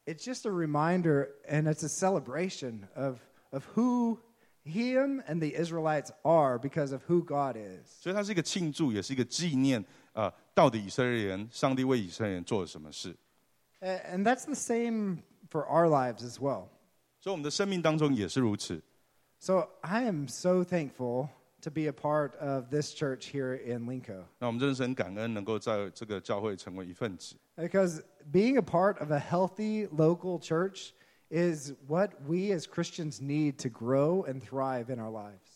[0.05, 3.19] It's just a reminder and it's a celebration of,
[3.51, 4.19] of who
[4.65, 7.89] him and the Israelites are because of who God is.
[8.03, 9.85] 所以它是一个庆祝，也是一个纪念。
[10.13, 13.17] 呃，到底以色列人，上帝为以色列人做了什么事？
[13.81, 15.19] A- And that's the same
[15.51, 16.69] for our lives as well.
[17.21, 18.83] 所以我们的生命当中也是如此。
[19.39, 21.29] So I am so thankful
[21.62, 24.24] to be a part of this church here in Linkou.
[27.58, 28.02] Because
[28.32, 30.94] being a part of a healthy local church
[31.30, 35.52] is what we as Christians need to grow and thrive in our lives.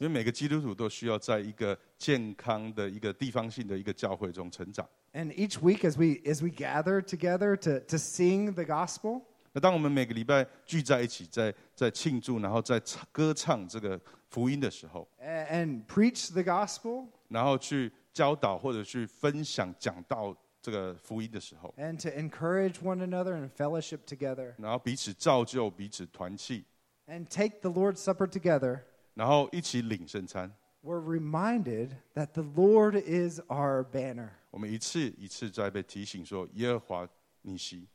[5.14, 9.26] And each week as we as we gather together to to sing the gospel.
[9.56, 13.98] 那当我们每个礼拜聚在一起，在在庆祝，然后在唱歌唱这个
[14.28, 26.66] 福音的时候，and preach the gospel，然后去教导或者去分享讲道这个福音的时候，and to encourage one another and fellowship together，然后彼此造就，彼此团契
[27.08, 28.82] ，and take the Lord's supper together，
[29.14, 30.52] 然后一起领圣餐。
[30.84, 34.32] we're reminded that the Lord is our banner.
[34.52, 37.10] 我们一次一次在被提醒说，耶和华
[37.44, 37.88] 尼西。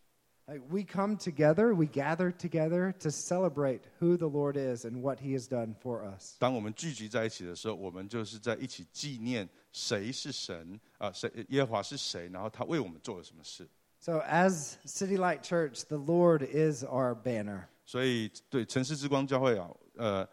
[0.49, 5.19] Like we come together, we gather together to celebrate who the Lord is and what
[5.19, 6.35] he has done for us.
[6.37, 13.67] 当我们聚集在一起的时候，我们就是在一起纪念谁是神啊，谁耶和华是谁，然后他为我们做了什么事。
[13.99, 17.63] So as City Light Church, the Lord is our banner.
[17.83, 20.29] 所以，对城市之光教会啊，呃，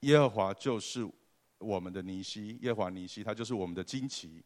[0.00, 1.04] 耶和华就是
[1.58, 4.40] 我们的尼西，耶和华尼西，他就是我们的旌旗。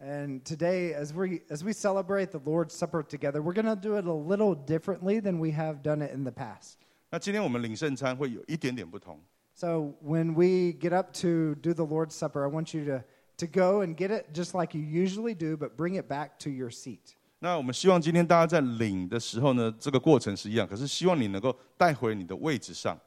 [0.00, 3.96] And today, as we as we celebrate the Lord's Supper together, we're going to do
[3.96, 6.78] it a little differently than we have done it in the past.
[7.10, 9.20] 那今天我们领圣餐会有一点点不同，
[9.54, 13.04] So when we get up to do the Lord's Supper, I want you to
[13.38, 16.50] to go and get it just like you usually do, but bring it back to
[16.50, 17.14] your seat.
[17.38, 22.98] 那我们希望今天大家在领的时候呢，这个过程是一样，可是希望你能够带回你的位置上，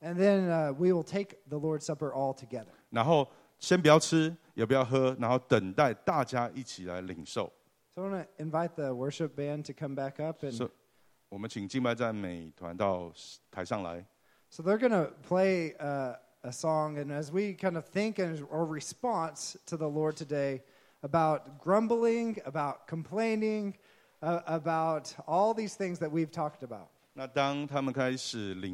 [0.00, 2.74] And then uh, we will take the Lord's Supper all together.
[2.90, 3.28] 然后
[3.60, 7.52] 先不要吃，也不要喝，然后等待大家一起来领受。
[7.94, 10.44] So I want to invite the worship band to come back up.
[10.44, 10.70] And So-
[11.28, 13.12] 我们请敬拜赞美团到
[13.50, 14.04] 台上来。
[14.48, 16.98] so they're going to play uh, a song.
[16.98, 20.62] And as we kind of think and our response to the Lord today
[21.02, 23.74] about grumbling, about complaining,
[24.22, 26.88] uh, about all these things that we've talked about.
[27.14, 28.62] 那当他们开始领。